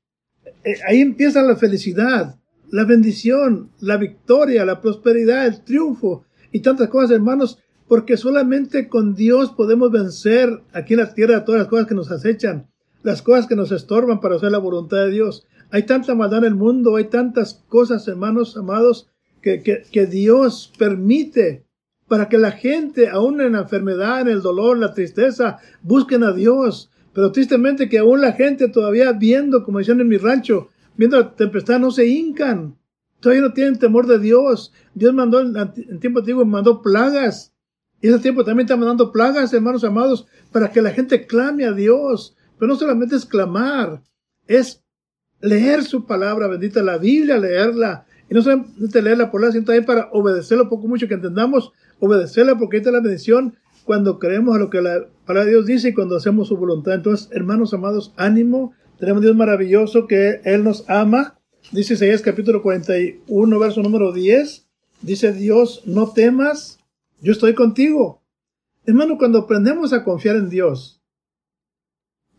eh, 0.63 0.75
ahí 0.87 1.01
empieza 1.01 1.41
la 1.41 1.57
felicidad, 1.57 2.39
la 2.71 2.85
bendición, 2.85 3.71
la 3.81 3.97
victoria, 3.97 4.65
la 4.65 4.79
prosperidad, 4.79 5.45
el 5.45 5.63
triunfo 5.63 6.23
y 6.51 6.61
tantas 6.61 6.87
cosas, 6.87 7.11
hermanos, 7.11 7.59
porque 7.89 8.15
solamente 8.15 8.87
con 8.87 9.15
Dios 9.15 9.51
podemos 9.51 9.91
vencer 9.91 10.61
aquí 10.71 10.93
en 10.93 11.01
la 11.01 11.13
tierra 11.13 11.43
todas 11.43 11.59
las 11.59 11.67
cosas 11.67 11.87
que 11.87 11.95
nos 11.95 12.09
acechan, 12.09 12.69
las 13.03 13.21
cosas 13.21 13.47
que 13.47 13.55
nos 13.55 13.71
estorban 13.71 14.21
para 14.21 14.35
hacer 14.35 14.51
la 14.51 14.59
voluntad 14.59 14.97
de 14.97 15.11
Dios. 15.11 15.45
Hay 15.71 15.83
tanta 15.83 16.15
maldad 16.15 16.39
en 16.39 16.45
el 16.45 16.55
mundo, 16.55 16.95
hay 16.95 17.05
tantas 17.05 17.65
cosas, 17.67 18.07
hermanos 18.07 18.55
amados, 18.55 19.09
que, 19.41 19.61
que, 19.61 19.83
que 19.91 20.05
Dios 20.05 20.71
permite 20.77 21.65
para 22.09 22.27
que 22.27 22.37
la 22.37 22.51
gente, 22.51 23.07
aún 23.07 23.39
en 23.39 23.53
la 23.53 23.61
enfermedad, 23.61 24.21
en 24.21 24.27
el 24.27 24.41
dolor, 24.41 24.77
la 24.77 24.93
tristeza, 24.93 25.59
busquen 25.81 26.23
a 26.23 26.33
Dios. 26.33 26.89
Pero 27.13 27.31
tristemente 27.31 27.87
que 27.87 27.99
aún 27.99 28.21
la 28.21 28.33
gente 28.33 28.67
todavía 28.67 29.13
viendo, 29.13 29.63
como 29.63 29.79
decían 29.79 30.01
en 30.01 30.07
mi 30.07 30.17
rancho, 30.17 30.69
viendo 30.97 31.19
la 31.19 31.35
tempestad, 31.35 31.79
no 31.79 31.91
se 31.91 32.07
hincan. 32.07 32.77
Todavía 33.19 33.43
no 33.43 33.53
tienen 33.53 33.77
temor 33.77 34.07
de 34.07 34.19
Dios. 34.19 34.73
Dios 34.93 35.13
mandó, 35.13 35.39
en 35.39 35.99
tiempo 35.99 36.19
antiguo, 36.19 36.45
mandó 36.45 36.81
plagas. 36.81 37.53
Y 38.01 38.07
ese 38.07 38.19
tiempo 38.19 38.43
también 38.43 38.65
está 38.65 38.77
mandando 38.77 39.11
plagas, 39.11 39.53
hermanos 39.53 39.83
amados, 39.83 40.25
para 40.51 40.71
que 40.71 40.81
la 40.81 40.91
gente 40.91 41.27
clame 41.27 41.65
a 41.65 41.73
Dios. 41.73 42.35
Pero 42.57 42.69
no 42.71 42.79
solamente 42.79 43.15
es 43.15 43.25
clamar, 43.25 44.01
es 44.47 44.83
leer 45.41 45.83
su 45.83 46.05
palabra 46.05 46.47
bendita, 46.47 46.81
la 46.81 46.97
Biblia, 46.97 47.37
leerla. 47.37 48.05
Y 48.29 48.33
no 48.33 48.41
solamente 48.41 49.27
por 49.31 49.41
la 49.41 49.51
sino 49.51 49.65
también 49.65 49.85
para 49.85 50.09
obedecerlo 50.11 50.69
poco 50.69 50.87
mucho 50.87 51.07
que 51.07 51.15
entendamos, 51.15 51.71
obedecerla 51.99 52.57
porque 52.57 52.77
ahí 52.77 52.81
está 52.81 52.91
la 52.91 53.01
bendición 53.01 53.55
cuando 53.85 54.19
creemos 54.19 54.55
a 54.55 54.59
lo 54.59 54.69
que 54.69 54.81
la 54.81 55.07
palabra 55.25 55.45
de 55.45 55.51
Dios 55.51 55.65
dice 55.65 55.89
y 55.89 55.93
cuando 55.93 56.15
hacemos 56.15 56.47
su 56.47 56.57
voluntad. 56.57 56.93
Entonces, 56.93 57.29
hermanos 57.31 57.73
amados, 57.73 58.13
ánimo. 58.17 58.73
Tenemos 58.99 59.21
Dios 59.23 59.35
maravilloso 59.35 60.05
que 60.05 60.41
Él 60.43 60.63
nos 60.63 60.87
ama. 60.87 61.39
Dice 61.71 61.95
Isaías 61.95 62.21
capítulo 62.21 62.61
41, 62.61 63.59
verso 63.59 63.81
número 63.81 64.11
10. 64.11 64.67
Dice 65.01 65.33
Dios, 65.33 65.81
no 65.85 66.11
temas, 66.11 66.79
yo 67.21 67.31
estoy 67.31 67.55
contigo. 67.55 68.21
Hermano, 68.85 69.17
cuando 69.17 69.39
aprendemos 69.39 69.93
a 69.93 70.03
confiar 70.03 70.35
en 70.35 70.49
Dios, 70.49 70.98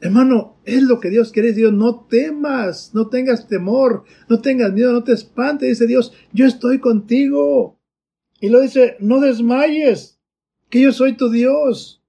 hermano, 0.01 0.57
es 0.65 0.83
lo 0.83 1.01
que 1.01 1.11
Dios 1.11 1.31
quiere. 1.33 1.53
Dios, 1.53 1.73
no 1.73 2.07
temas, 2.09 2.93
no 2.95 3.09
tengas 3.09 3.47
temor, 3.47 4.05
no 4.29 4.41
tengas 4.41 4.73
miedo, 4.73 4.93
no 4.93 5.05
te 5.05 5.13
espantes. 5.13 5.69
Dice 5.69 5.87
Dios, 5.87 6.13
yo 6.33 6.47
estoy 6.47 6.79
contigo. 6.79 7.79
Y 8.41 8.49
lo 8.49 8.61
dice, 8.61 8.97
no 9.01 9.21
desmayes, 9.21 10.19
que 10.71 10.81
yo 10.81 10.93
soy 10.93 11.17
tu 11.17 11.31
Dios. 11.31 12.03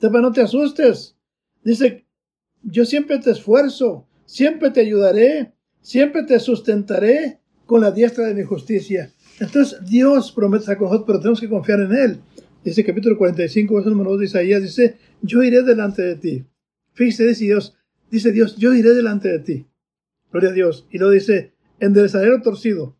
No 0.00 0.32
te 0.32 0.42
asustes. 0.42 1.16
Dice, 1.64 2.06
yo 2.62 2.84
siempre 2.84 3.18
te 3.18 3.30
esfuerzo, 3.30 4.06
siempre 4.26 4.70
te 4.70 4.80
ayudaré, 4.80 5.54
siempre 5.80 6.22
te 6.24 6.38
sustentaré 6.38 7.40
con 7.66 7.80
la 7.80 7.90
diestra 7.90 8.26
de 8.26 8.34
mi 8.34 8.42
justicia. 8.42 9.12
Entonces 9.40 9.78
Dios 9.88 10.32
promete 10.32 10.70
a 10.70 10.74
nosotros, 10.74 11.04
pero 11.06 11.18
tenemos 11.20 11.40
que 11.40 11.48
confiar 11.48 11.80
en 11.80 11.94
Él. 11.94 12.20
Dice 12.64 12.84
capítulo 12.84 13.16
45, 13.16 13.74
verso 13.74 13.90
número 13.90 14.10
2 14.10 14.20
de 14.20 14.26
Isaías, 14.26 14.62
dice, 14.62 14.98
yo 15.22 15.42
iré 15.42 15.62
delante 15.62 16.02
de 16.02 16.16
ti. 16.16 16.44
Fíjese, 16.98 17.28
dice 17.28 17.44
Dios, 17.44 17.76
dice 18.10 18.32
Dios, 18.32 18.56
yo 18.56 18.74
iré 18.74 18.92
delante 18.92 19.28
de 19.28 19.38
ti. 19.38 19.66
Gloria 20.32 20.50
a 20.50 20.52
Dios. 20.52 20.88
Y 20.90 20.98
lo 20.98 21.10
dice, 21.10 21.54
enderezaré 21.78 22.28
lo 22.28 22.42
torcido 22.42 22.98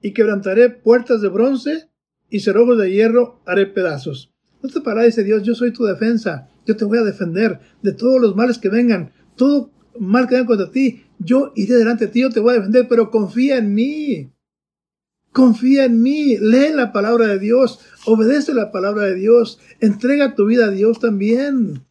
y 0.00 0.12
quebrantaré 0.12 0.70
puertas 0.70 1.20
de 1.20 1.30
bronce 1.30 1.90
y 2.30 2.40
cerrojos 2.40 2.78
de 2.78 2.92
hierro 2.92 3.40
haré 3.44 3.66
pedazos. 3.66 4.32
No 4.62 4.70
te 4.70 4.80
paráis, 4.80 5.16
dice 5.16 5.24
Dios, 5.24 5.42
yo 5.42 5.56
soy 5.56 5.72
tu 5.72 5.82
defensa. 5.82 6.48
Yo 6.64 6.76
te 6.76 6.84
voy 6.84 6.98
a 6.98 7.02
defender 7.02 7.58
de 7.82 7.92
todos 7.92 8.20
los 8.20 8.36
males 8.36 8.58
que 8.58 8.68
vengan. 8.68 9.10
Todo 9.34 9.72
mal 9.98 10.28
que 10.28 10.36
venga 10.36 10.46
contra 10.46 10.70
ti, 10.70 11.02
yo 11.18 11.52
iré 11.56 11.74
delante 11.74 12.06
de 12.06 12.12
ti, 12.12 12.20
yo 12.20 12.30
te 12.30 12.38
voy 12.38 12.52
a 12.52 12.58
defender, 12.58 12.86
pero 12.88 13.10
confía 13.10 13.58
en 13.58 13.74
mí. 13.74 14.30
Confía 15.32 15.86
en 15.86 16.00
mí, 16.00 16.36
lee 16.38 16.72
la 16.72 16.92
palabra 16.92 17.26
de 17.26 17.40
Dios, 17.40 17.80
obedece 18.06 18.54
la 18.54 18.70
palabra 18.70 19.06
de 19.06 19.16
Dios, 19.16 19.58
entrega 19.80 20.36
tu 20.36 20.46
vida 20.46 20.66
a 20.66 20.70
Dios 20.70 21.00
también. 21.00 21.84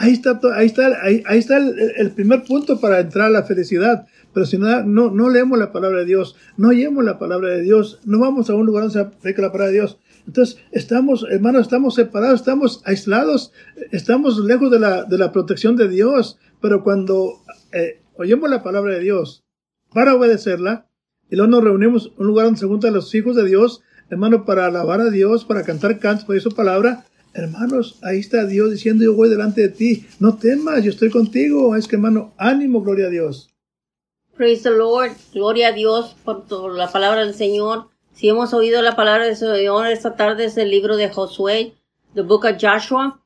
Ahí 0.00 0.12
está, 0.12 0.40
ahí 0.54 0.66
está, 0.66 1.02
ahí, 1.02 1.22
está 1.28 1.56
el, 1.56 2.12
primer 2.12 2.44
punto 2.44 2.80
para 2.80 3.00
entrar 3.00 3.26
a 3.26 3.30
la 3.30 3.42
felicidad. 3.42 4.06
Pero 4.32 4.46
si 4.46 4.56
no, 4.56 4.84
no, 4.84 5.10
no 5.10 5.28
leemos 5.28 5.58
la 5.58 5.72
palabra 5.72 5.98
de 5.98 6.04
Dios, 6.04 6.36
no 6.56 6.68
oímos 6.68 7.04
la 7.04 7.18
palabra 7.18 7.48
de 7.48 7.62
Dios, 7.62 7.98
no 8.04 8.20
vamos 8.20 8.48
a 8.48 8.54
un 8.54 8.64
lugar 8.64 8.84
donde 8.84 8.92
se 8.92 9.00
aplica 9.00 9.42
la 9.42 9.50
palabra 9.50 9.72
de 9.72 9.78
Dios. 9.78 9.98
Entonces, 10.24 10.58
estamos, 10.70 11.26
hermanos, 11.28 11.62
estamos 11.62 11.96
separados, 11.96 12.40
estamos 12.40 12.80
aislados, 12.84 13.52
estamos 13.90 14.38
lejos 14.38 14.70
de 14.70 14.78
la, 14.78 15.02
de 15.02 15.18
la 15.18 15.32
protección 15.32 15.74
de 15.74 15.88
Dios. 15.88 16.38
Pero 16.60 16.84
cuando 16.84 17.42
eh, 17.72 18.00
oímos 18.16 18.48
la 18.48 18.62
palabra 18.62 18.94
de 18.94 19.00
Dios 19.00 19.44
para 19.92 20.14
obedecerla, 20.14 20.86
y 21.28 21.34
luego 21.36 21.50
nos 21.50 21.64
reunimos 21.64 22.06
en 22.06 22.12
un 22.22 22.26
lugar 22.28 22.44
donde 22.44 22.60
se 22.60 22.66
juntan 22.66 22.94
los 22.94 23.12
hijos 23.16 23.34
de 23.34 23.44
Dios, 23.44 23.82
hermano, 24.10 24.44
para 24.44 24.66
alabar 24.66 25.00
a 25.00 25.10
Dios, 25.10 25.44
para 25.44 25.64
cantar 25.64 25.98
cantos, 25.98 26.24
por 26.24 26.40
su 26.40 26.50
palabra. 26.50 27.04
Hermanos, 27.38 27.98
ahí 28.02 28.18
está 28.18 28.46
Dios 28.46 28.72
diciendo, 28.72 29.04
yo 29.04 29.14
voy 29.14 29.28
delante 29.28 29.60
de 29.62 29.68
ti. 29.68 30.06
No 30.18 30.36
temas, 30.38 30.82
yo 30.82 30.90
estoy 30.90 31.10
contigo. 31.10 31.76
Es 31.76 31.86
que, 31.86 31.96
hermano, 31.96 32.34
ánimo, 32.36 32.82
gloria 32.82 33.06
a 33.06 33.10
Dios. 33.10 33.50
Praise 34.36 34.64
the 34.64 34.70
Lord. 34.70 35.12
Gloria 35.32 35.68
a 35.68 35.72
Dios 35.72 36.16
por 36.24 36.74
la 36.74 36.90
palabra 36.90 37.24
del 37.24 37.34
Señor. 37.34 37.88
Si 38.12 38.28
hemos 38.28 38.52
oído 38.52 38.82
la 38.82 38.96
palabra 38.96 39.26
del 39.26 39.36
Señor 39.36 39.86
esta 39.86 40.16
tarde 40.16 40.46
es 40.46 40.56
el 40.56 40.70
libro 40.70 40.96
de 40.96 41.08
Josué, 41.08 41.74
the 42.14 42.22
book 42.22 42.44
of 42.44 42.56
Joshua. 42.60 43.22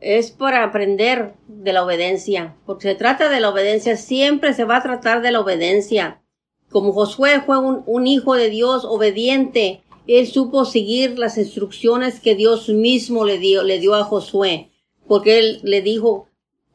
Es 0.00 0.32
para 0.32 0.64
aprender 0.64 1.34
de 1.46 1.72
la 1.72 1.84
obediencia, 1.84 2.56
porque 2.66 2.88
se 2.88 2.94
trata 2.96 3.28
de 3.28 3.38
la 3.38 3.50
obediencia, 3.50 3.96
siempre 3.96 4.52
se 4.52 4.64
va 4.64 4.78
a 4.78 4.82
tratar 4.82 5.22
de 5.22 5.30
la 5.30 5.40
obediencia. 5.40 6.22
Como 6.70 6.92
Josué 6.92 7.40
fue 7.46 7.58
un, 7.58 8.06
hijo 8.08 8.34
de 8.34 8.50
Dios 8.50 8.84
obediente, 8.84 9.82
él 10.06 10.26
supo 10.26 10.64
seguir 10.64 11.18
las 11.18 11.38
instrucciones 11.38 12.20
que 12.20 12.34
Dios 12.34 12.68
mismo 12.68 13.24
le 13.24 13.38
dio, 13.38 13.62
le 13.62 13.78
dio 13.78 13.94
a 13.94 14.04
Josué, 14.04 14.70
porque 15.06 15.38
él 15.38 15.60
le 15.62 15.82
dijo, 15.82 16.28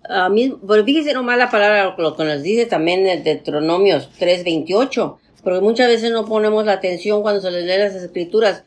a 0.04 0.30
mí, 0.30 0.56
pero 0.68 0.84
fíjese 0.84 1.14
nomás 1.14 1.38
la 1.38 1.50
palabra, 1.50 1.96
lo 1.98 2.16
que 2.16 2.24
nos 2.24 2.42
dice 2.44 2.66
también 2.66 3.08
en 3.08 3.24
Deuteronomios 3.24 4.10
3.28, 4.20 5.18
porque 5.44 5.62
muchas 5.62 5.88
veces 5.88 6.12
no 6.12 6.26
ponemos 6.26 6.66
la 6.66 6.74
atención 6.74 7.22
cuando 7.22 7.42
se 7.42 7.52
les 7.52 7.66
lee 7.66 7.78
las 7.78 7.96
escrituras. 7.96 8.66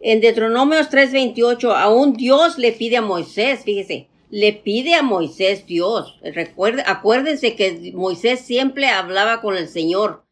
En 0.00 0.20
Deuteronomios 0.20 0.90
3.28, 0.90 1.74
aún 1.74 2.12
Dios 2.14 2.58
le 2.58 2.72
pide 2.72 2.98
a 2.98 3.02
Moisés, 3.02 3.60
fíjese, 3.64 4.08
le 4.30 4.52
pide 4.52 4.94
a 4.94 5.02
Moisés 5.02 5.66
Dios. 5.66 6.18
Recuerde, 6.22 6.82
acuérdense 6.86 7.56
que 7.56 7.92
Moisés 7.94 8.40
siempre 8.40 8.88
hablaba 8.88 9.40
con 9.40 9.56
el 9.56 9.68
Señor 9.68 10.24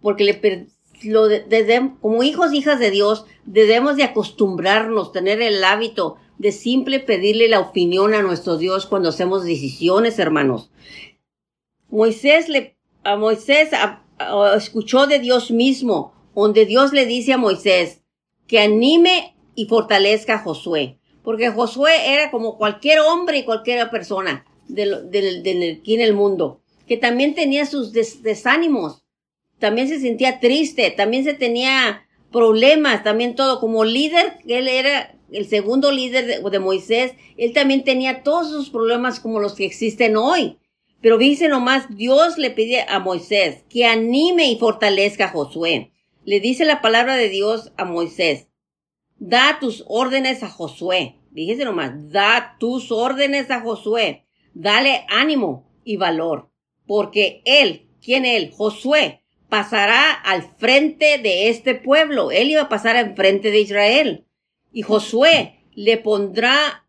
porque 0.00 0.24
le, 0.24 0.68
lo 1.02 1.28
como 2.00 2.22
hijos 2.22 2.52
hijas 2.52 2.78
de 2.78 2.90
Dios 2.90 3.26
debemos 3.44 3.96
de 3.96 4.04
acostumbrarnos, 4.04 5.12
tener 5.12 5.40
el 5.42 5.62
hábito 5.64 6.16
de 6.38 6.52
simple 6.52 7.00
pedirle 7.00 7.48
la 7.48 7.60
opinión 7.60 8.14
a 8.14 8.22
nuestro 8.22 8.56
Dios 8.56 8.86
cuando 8.86 9.08
hacemos 9.08 9.44
decisiones, 9.44 10.18
hermanos. 10.18 10.70
Moisés 11.88 12.48
le, 12.48 12.76
a 13.02 13.16
Moisés 13.16 13.70
escuchó 14.56 15.06
de 15.06 15.18
Dios 15.18 15.50
mismo, 15.50 16.12
donde 16.34 16.66
Dios 16.66 16.92
le 16.92 17.06
dice 17.06 17.32
a 17.32 17.38
Moisés 17.38 18.02
que 18.46 18.60
anime 18.60 19.36
y 19.54 19.66
fortalezca 19.66 20.34
a 20.34 20.38
Josué, 20.38 20.98
porque 21.22 21.50
Josué 21.50 22.14
era 22.14 22.30
como 22.30 22.56
cualquier 22.56 23.00
hombre 23.00 23.38
y 23.38 23.44
cualquier 23.44 23.90
persona 23.90 24.46
de, 24.68 25.78
aquí 25.80 25.94
en 25.94 26.00
el 26.00 26.14
mundo, 26.14 26.60
que 26.86 26.96
también 26.96 27.34
tenía 27.34 27.66
sus 27.66 27.92
desánimos, 27.92 29.04
también 29.58 29.88
se 29.88 30.00
sentía 30.00 30.40
triste, 30.40 30.90
también 30.90 31.24
se 31.24 31.34
tenía 31.34 32.06
problemas, 32.30 33.02
también 33.02 33.34
todo. 33.34 33.60
Como 33.60 33.84
líder, 33.84 34.38
él 34.46 34.68
era 34.68 35.14
el 35.30 35.46
segundo 35.46 35.92
líder 35.92 36.42
de, 36.42 36.58
Moisés, 36.58 37.12
él 37.36 37.52
también 37.52 37.84
tenía 37.84 38.22
todos 38.22 38.48
esos 38.48 38.70
problemas 38.70 39.20
como 39.20 39.40
los 39.40 39.54
que 39.54 39.64
existen 39.64 40.16
hoy. 40.16 40.58
Pero 41.00 41.18
dice 41.18 41.48
nomás, 41.48 41.96
Dios 41.96 42.38
le 42.38 42.50
pide 42.50 42.84
a 42.88 42.98
Moisés 42.98 43.64
que 43.68 43.86
anime 43.86 44.50
y 44.50 44.58
fortalezca 44.58 45.26
a 45.26 45.30
Josué. 45.30 45.92
Le 46.24 46.40
dice 46.40 46.64
la 46.64 46.80
palabra 46.80 47.16
de 47.16 47.28
Dios 47.28 47.72
a 47.76 47.84
Moisés, 47.84 48.48
da 49.18 49.58
tus 49.60 49.84
órdenes 49.86 50.42
a 50.42 50.48
Josué. 50.48 51.16
Fíjese 51.34 51.64
nomás, 51.64 52.10
da 52.10 52.56
tus 52.58 52.90
órdenes 52.90 53.50
a 53.50 53.60
Josué. 53.60 54.24
Dale 54.54 55.04
ánimo 55.08 55.70
y 55.84 55.96
valor. 55.96 56.50
Porque 56.86 57.42
él, 57.44 57.86
¿quién 58.02 58.24
él? 58.24 58.50
Josué, 58.50 59.22
pasará 59.48 60.12
al 60.12 60.42
frente 60.42 61.18
de 61.18 61.48
este 61.48 61.74
pueblo. 61.74 62.30
Él 62.30 62.50
iba 62.50 62.62
a 62.62 62.68
pasar 62.68 62.96
al 62.96 63.14
frente 63.14 63.50
de 63.50 63.60
Israel. 63.60 64.26
Y 64.72 64.82
Josué 64.82 65.64
le 65.74 65.96
pondrá, 65.96 66.86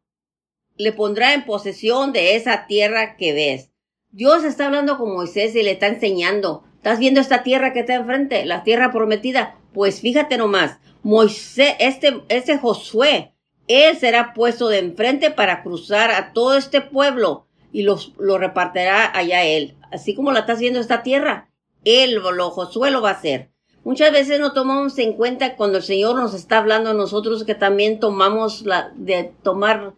le 0.76 0.92
pondrá 0.92 1.34
en 1.34 1.46
posesión 1.46 2.12
de 2.12 2.36
esa 2.36 2.68
tierra 2.68 3.16
que 3.18 3.34
ves. 3.34 3.72
Dios 4.12 4.44
está 4.44 4.66
hablando 4.66 4.98
con 4.98 5.14
Moisés 5.14 5.56
y 5.56 5.64
le 5.64 5.72
está 5.72 5.88
enseñando. 5.88 6.64
¿Estás 6.76 7.00
viendo 7.00 7.22
esta 7.22 7.44
tierra 7.44 7.74
que 7.74 7.82
está 7.82 7.96
enfrente? 7.96 8.46
La 8.46 8.64
tierra 8.64 8.92
prometida. 8.92 9.58
Pues 9.74 10.02
fíjate 10.02 10.38
nomás, 10.38 10.80
Moisés, 11.04 11.76
este, 11.80 12.22
este 12.30 12.58
Josué, 12.58 13.34
él 13.68 13.98
será 13.98 14.34
puesto 14.34 14.68
de 14.68 14.80
enfrente 14.80 15.30
para 15.30 15.62
cruzar 15.62 16.12
a 16.12 16.34
todo 16.34 16.58
este 16.58 16.82
pueblo 16.82 17.46
y 17.72 17.84
los, 17.84 18.14
lo 18.18 18.38
repartirá 18.38 19.16
allá 19.16 19.44
él. 19.44 19.78
Así 19.92 20.16
como 20.16 20.32
la 20.32 20.40
está 20.40 20.54
haciendo 20.54 20.80
esta 20.80 21.04
tierra, 21.04 21.49
él 21.84 22.16
lo, 22.16 22.52
Josué 22.52 22.92
lo 22.92 23.02
va 23.02 23.10
a 23.10 23.14
hacer. 23.14 23.52
Muchas 23.84 24.12
veces 24.12 24.40
no 24.40 24.54
tomamos 24.54 24.98
en 25.00 25.14
cuenta 25.14 25.56
cuando 25.56 25.78
el 25.78 25.84
Señor 25.84 26.16
nos 26.16 26.34
está 26.34 26.58
hablando 26.58 26.90
a 26.92 26.94
nosotros 26.94 27.44
que 27.44 27.56
también 27.56 28.00
tomamos 28.00 28.64
la, 28.64 28.92
de 28.96 29.34
tomar, 29.42 29.94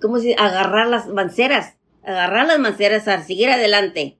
¿cómo 0.00 0.18
se? 0.18 0.34
Agarrar 0.34 0.88
las 0.88 1.08
manceras 1.08 1.76
agarrar 2.04 2.46
las 2.46 2.58
manceras 2.58 3.08
a 3.08 3.22
seguir 3.22 3.50
adelante. 3.50 4.18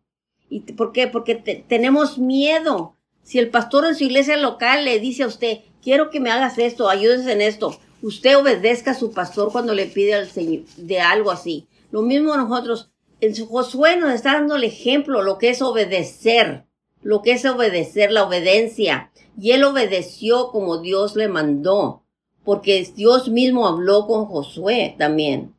¿Y 0.48 0.60
por 0.60 0.92
qué? 0.92 1.06
Porque 1.06 1.34
tenemos 1.34 2.18
miedo. 2.18 2.96
Si 3.22 3.38
el 3.38 3.50
pastor 3.50 3.86
en 3.86 3.94
su 3.94 4.04
iglesia 4.04 4.36
local 4.36 4.84
le 4.84 5.00
dice 5.00 5.22
a 5.22 5.28
usted, 5.28 5.60
quiero 5.82 6.10
que 6.10 6.20
me 6.20 6.30
hagas 6.30 6.58
esto, 6.58 6.88
ayúdese 6.88 7.32
en 7.32 7.40
esto, 7.40 7.78
usted 8.02 8.36
obedezca 8.36 8.90
a 8.90 8.94
su 8.94 9.12
pastor 9.12 9.50
cuando 9.50 9.74
le 9.74 9.86
pide 9.86 10.14
al 10.14 10.28
Señor 10.28 10.64
de 10.76 11.00
algo 11.00 11.30
así. 11.30 11.66
Lo 11.90 12.02
mismo 12.02 12.36
nosotros, 12.36 12.90
en 13.24 13.34
su 13.34 13.46
Josué 13.46 13.96
nos 13.96 14.12
está 14.12 14.34
dando 14.34 14.56
el 14.56 14.64
ejemplo, 14.64 15.22
lo 15.22 15.38
que 15.38 15.48
es 15.48 15.62
obedecer, 15.62 16.64
lo 17.02 17.22
que 17.22 17.32
es 17.32 17.44
obedecer, 17.44 18.12
la 18.12 18.24
obediencia. 18.24 19.12
Y 19.40 19.52
él 19.52 19.64
obedeció 19.64 20.50
como 20.50 20.78
Dios 20.78 21.16
le 21.16 21.28
mandó, 21.28 22.02
porque 22.44 22.86
Dios 22.94 23.28
mismo 23.28 23.66
habló 23.66 24.06
con 24.06 24.26
Josué 24.26 24.94
también. 24.98 25.54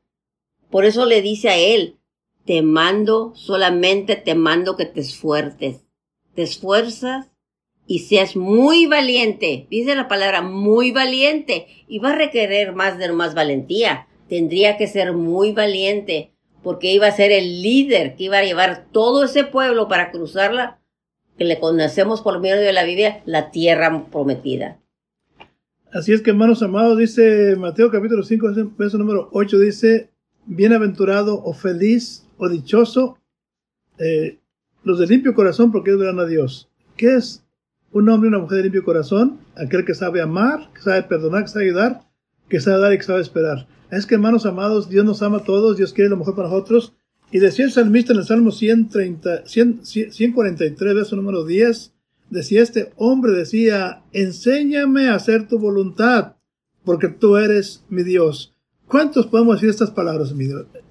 Por 0.69 0.85
eso 0.85 1.05
le 1.05 1.21
dice 1.21 1.49
a 1.49 1.57
él, 1.57 1.97
te 2.45 2.61
mando, 2.61 3.33
solamente 3.35 4.15
te 4.15 4.35
mando 4.35 4.75
que 4.75 4.85
te 4.85 5.01
esfuerces. 5.01 5.85
Te 6.35 6.43
esfuerzas 6.43 7.31
y 7.87 7.99
seas 7.99 8.35
muy 8.35 8.85
valiente. 8.85 9.65
Dice 9.71 9.95
la 9.95 10.07
palabra 10.07 10.41
muy 10.43 10.91
valiente. 10.91 11.67
Y 11.87 11.97
va 11.99 12.11
a 12.11 12.15
requerir 12.15 12.73
más 12.73 12.99
de 12.99 13.11
más 13.11 13.33
valentía. 13.33 14.07
Tendría 14.29 14.77
que 14.77 14.87
ser 14.87 15.13
muy 15.13 15.53
valiente 15.53 16.34
porque 16.65 16.91
iba 16.91 17.05
a 17.05 17.11
ser 17.11 17.31
el 17.31 17.61
líder 17.61 18.15
que 18.15 18.23
iba 18.23 18.39
a 18.39 18.43
llevar 18.43 18.87
todo 18.91 19.25
ese 19.25 19.43
pueblo 19.43 19.87
para 19.87 20.09
cruzarla, 20.09 20.79
que 21.37 21.45
le 21.45 21.59
conocemos 21.59 22.23
por 22.23 22.39
medio 22.39 22.55
de 22.55 22.73
la 22.73 22.83
Biblia, 22.83 23.21
la 23.25 23.51
tierra 23.51 24.07
prometida. 24.11 24.79
Así 25.93 26.11
es 26.11 26.23
que, 26.23 26.31
hermanos 26.31 26.63
amados, 26.63 26.97
dice 26.97 27.55
Mateo 27.55 27.91
capítulo 27.91 28.23
5, 28.23 28.47
verso 28.79 28.97
número 28.97 29.29
8, 29.31 29.59
dice, 29.59 30.09
bienaventurado 30.47 31.39
o 31.43 31.53
feliz 31.53 32.25
o 32.37 32.49
dichoso 32.49 33.19
eh, 33.99 34.39
los 34.83 34.97
de 34.97 35.05
limpio 35.05 35.35
corazón 35.35 35.71
porque 35.71 35.91
ellos 35.91 36.01
verán 36.01 36.19
a 36.19 36.25
Dios. 36.25 36.67
¿Qué 36.97 37.15
es 37.15 37.45
un 37.91 38.09
hombre 38.09 38.27
y 38.27 38.29
una 38.29 38.39
mujer 38.39 38.57
de 38.57 38.63
limpio 38.63 38.83
corazón? 38.83 39.39
Aquel 39.55 39.85
que 39.85 39.93
sabe 39.93 40.19
amar, 40.19 40.71
que 40.73 40.81
sabe 40.81 41.03
perdonar, 41.03 41.43
que 41.43 41.49
sabe 41.49 41.65
ayudar, 41.65 42.01
que 42.49 42.59
sabe 42.59 42.79
dar 42.79 42.93
y 42.93 42.97
que 42.97 43.03
sabe 43.03 43.21
esperar. 43.21 43.67
Es 43.91 44.05
que 44.05 44.15
hermanos 44.15 44.45
amados, 44.45 44.89
Dios 44.89 45.05
nos 45.05 45.21
ama 45.21 45.37
a 45.37 45.43
todos, 45.43 45.77
Dios 45.77 45.93
quiere 45.93 46.09
lo 46.09 46.17
mejor 46.17 46.35
para 46.35 46.49
nosotros. 46.49 46.93
Y 47.31 47.39
decía 47.39 47.65
el 47.65 47.71
salmista 47.71 48.13
en 48.13 48.19
el 48.19 48.25
Salmo 48.25 48.51
130, 48.51 49.43
143, 49.45 50.95
verso 50.95 51.15
número 51.15 51.45
10, 51.45 51.93
decía 52.29 52.61
este 52.61 52.93
hombre, 52.97 53.31
decía, 53.33 54.03
enséñame 54.11 55.07
a 55.07 55.15
hacer 55.15 55.47
tu 55.47 55.59
voluntad, 55.59 56.35
porque 56.83 57.07
tú 57.07 57.37
eres 57.37 57.83
mi 57.89 58.03
Dios. 58.03 58.53
¿Cuántos 58.87 59.27
podemos 59.27 59.55
decir 59.55 59.69
estas 59.69 59.91
palabras, 59.91 60.33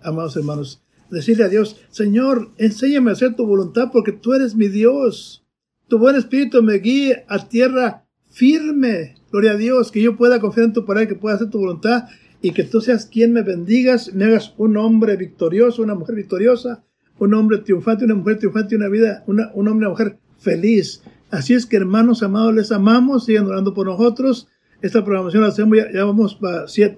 amados 0.02 0.36
hermanos? 0.36 0.80
decirle 1.10 1.44
a 1.44 1.48
Dios, 1.48 1.76
Señor, 1.90 2.50
enséñame 2.58 3.10
a 3.10 3.12
hacer 3.12 3.36
tu 3.36 3.46
voluntad 3.46 3.90
porque 3.92 4.12
tú 4.12 4.34
eres 4.34 4.54
mi 4.54 4.68
Dios. 4.68 5.44
Tu 5.88 5.98
buen 5.98 6.16
espíritu 6.16 6.62
me 6.62 6.74
guíe 6.74 7.24
a 7.28 7.48
tierra 7.48 8.06
firme. 8.30 9.14
Gloria 9.30 9.52
a 9.52 9.56
Dios, 9.56 9.90
que 9.90 10.02
yo 10.02 10.16
pueda 10.16 10.40
confiar 10.40 10.66
en 10.66 10.72
tu 10.72 10.84
palabra, 10.84 11.08
que 11.08 11.14
pueda 11.14 11.36
hacer 11.36 11.50
tu 11.50 11.58
voluntad 11.58 12.04
y 12.44 12.52
que 12.52 12.62
tú 12.62 12.82
seas 12.82 13.06
quien 13.06 13.32
me 13.32 13.40
bendigas, 13.40 14.12
me 14.12 14.26
hagas 14.26 14.52
un 14.58 14.76
hombre 14.76 15.16
victorioso, 15.16 15.82
una 15.82 15.94
mujer 15.94 16.14
victoriosa, 16.14 16.84
un 17.18 17.32
hombre 17.32 17.56
triunfante, 17.56 18.04
una 18.04 18.16
mujer 18.16 18.36
triunfante, 18.36 18.76
una 18.76 18.90
vida, 18.90 19.24
una, 19.26 19.50
un 19.54 19.66
hombre, 19.66 19.86
una 19.86 19.88
mujer 19.88 20.18
feliz. 20.36 21.00
Así 21.30 21.54
es 21.54 21.64
que 21.64 21.78
hermanos 21.78 22.22
amados, 22.22 22.54
les 22.54 22.70
amamos, 22.70 23.24
sigan 23.24 23.46
orando 23.46 23.72
por 23.72 23.86
nosotros. 23.86 24.46
Esta 24.82 25.02
programación 25.02 25.42
la 25.42 25.48
hacemos, 25.48 25.78
ya, 25.90 26.04
vamos, 26.04 26.38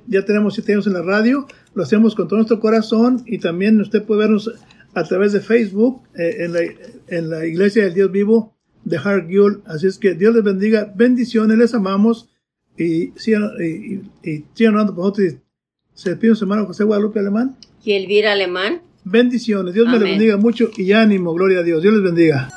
ya 0.08 0.24
tenemos 0.24 0.54
siete 0.54 0.72
años 0.72 0.88
en 0.88 0.94
la 0.94 1.02
radio, 1.02 1.46
lo 1.74 1.84
hacemos 1.84 2.16
con 2.16 2.26
todo 2.26 2.38
nuestro 2.38 2.58
corazón 2.58 3.22
y 3.24 3.38
también 3.38 3.80
usted 3.80 4.02
puede 4.02 4.22
vernos 4.22 4.50
a 4.94 5.04
través 5.04 5.32
de 5.32 5.38
Facebook 5.38 6.02
eh, 6.16 6.38
en, 6.40 6.54
la, 6.54 6.60
en, 7.06 7.30
la, 7.30 7.46
Iglesia 7.46 7.84
del 7.84 7.94
Dios 7.94 8.10
Vivo 8.10 8.56
de 8.82 8.96
Hargill. 8.96 9.60
Así 9.64 9.86
es 9.86 9.96
que 9.96 10.14
Dios 10.14 10.34
les 10.34 10.42
bendiga, 10.42 10.92
bendiciones, 10.96 11.56
les 11.56 11.72
amamos 11.72 12.30
y 12.78 13.12
sigan, 13.16 13.50
y, 13.60 14.02
y, 14.22 14.66
orando 14.66 14.94
por 14.94 15.04
nosotros. 15.04 15.34
Se 15.94 16.10
despide 16.10 16.34
su 16.34 16.44
hermano 16.44 16.66
José 16.66 16.84
Guadalupe 16.84 17.20
Alemán. 17.20 17.56
Y 17.82 17.92
Elvira 17.92 18.32
Alemán. 18.32 18.82
Bendiciones, 19.04 19.72
Dios 19.72 19.86
me 19.86 19.92
les 19.92 20.02
bendiga 20.02 20.36
mucho 20.36 20.68
y 20.76 20.92
ánimo, 20.92 21.32
gloria 21.32 21.60
a 21.60 21.62
Dios, 21.62 21.80
Dios 21.80 21.94
les 21.94 22.02
bendiga. 22.02 22.50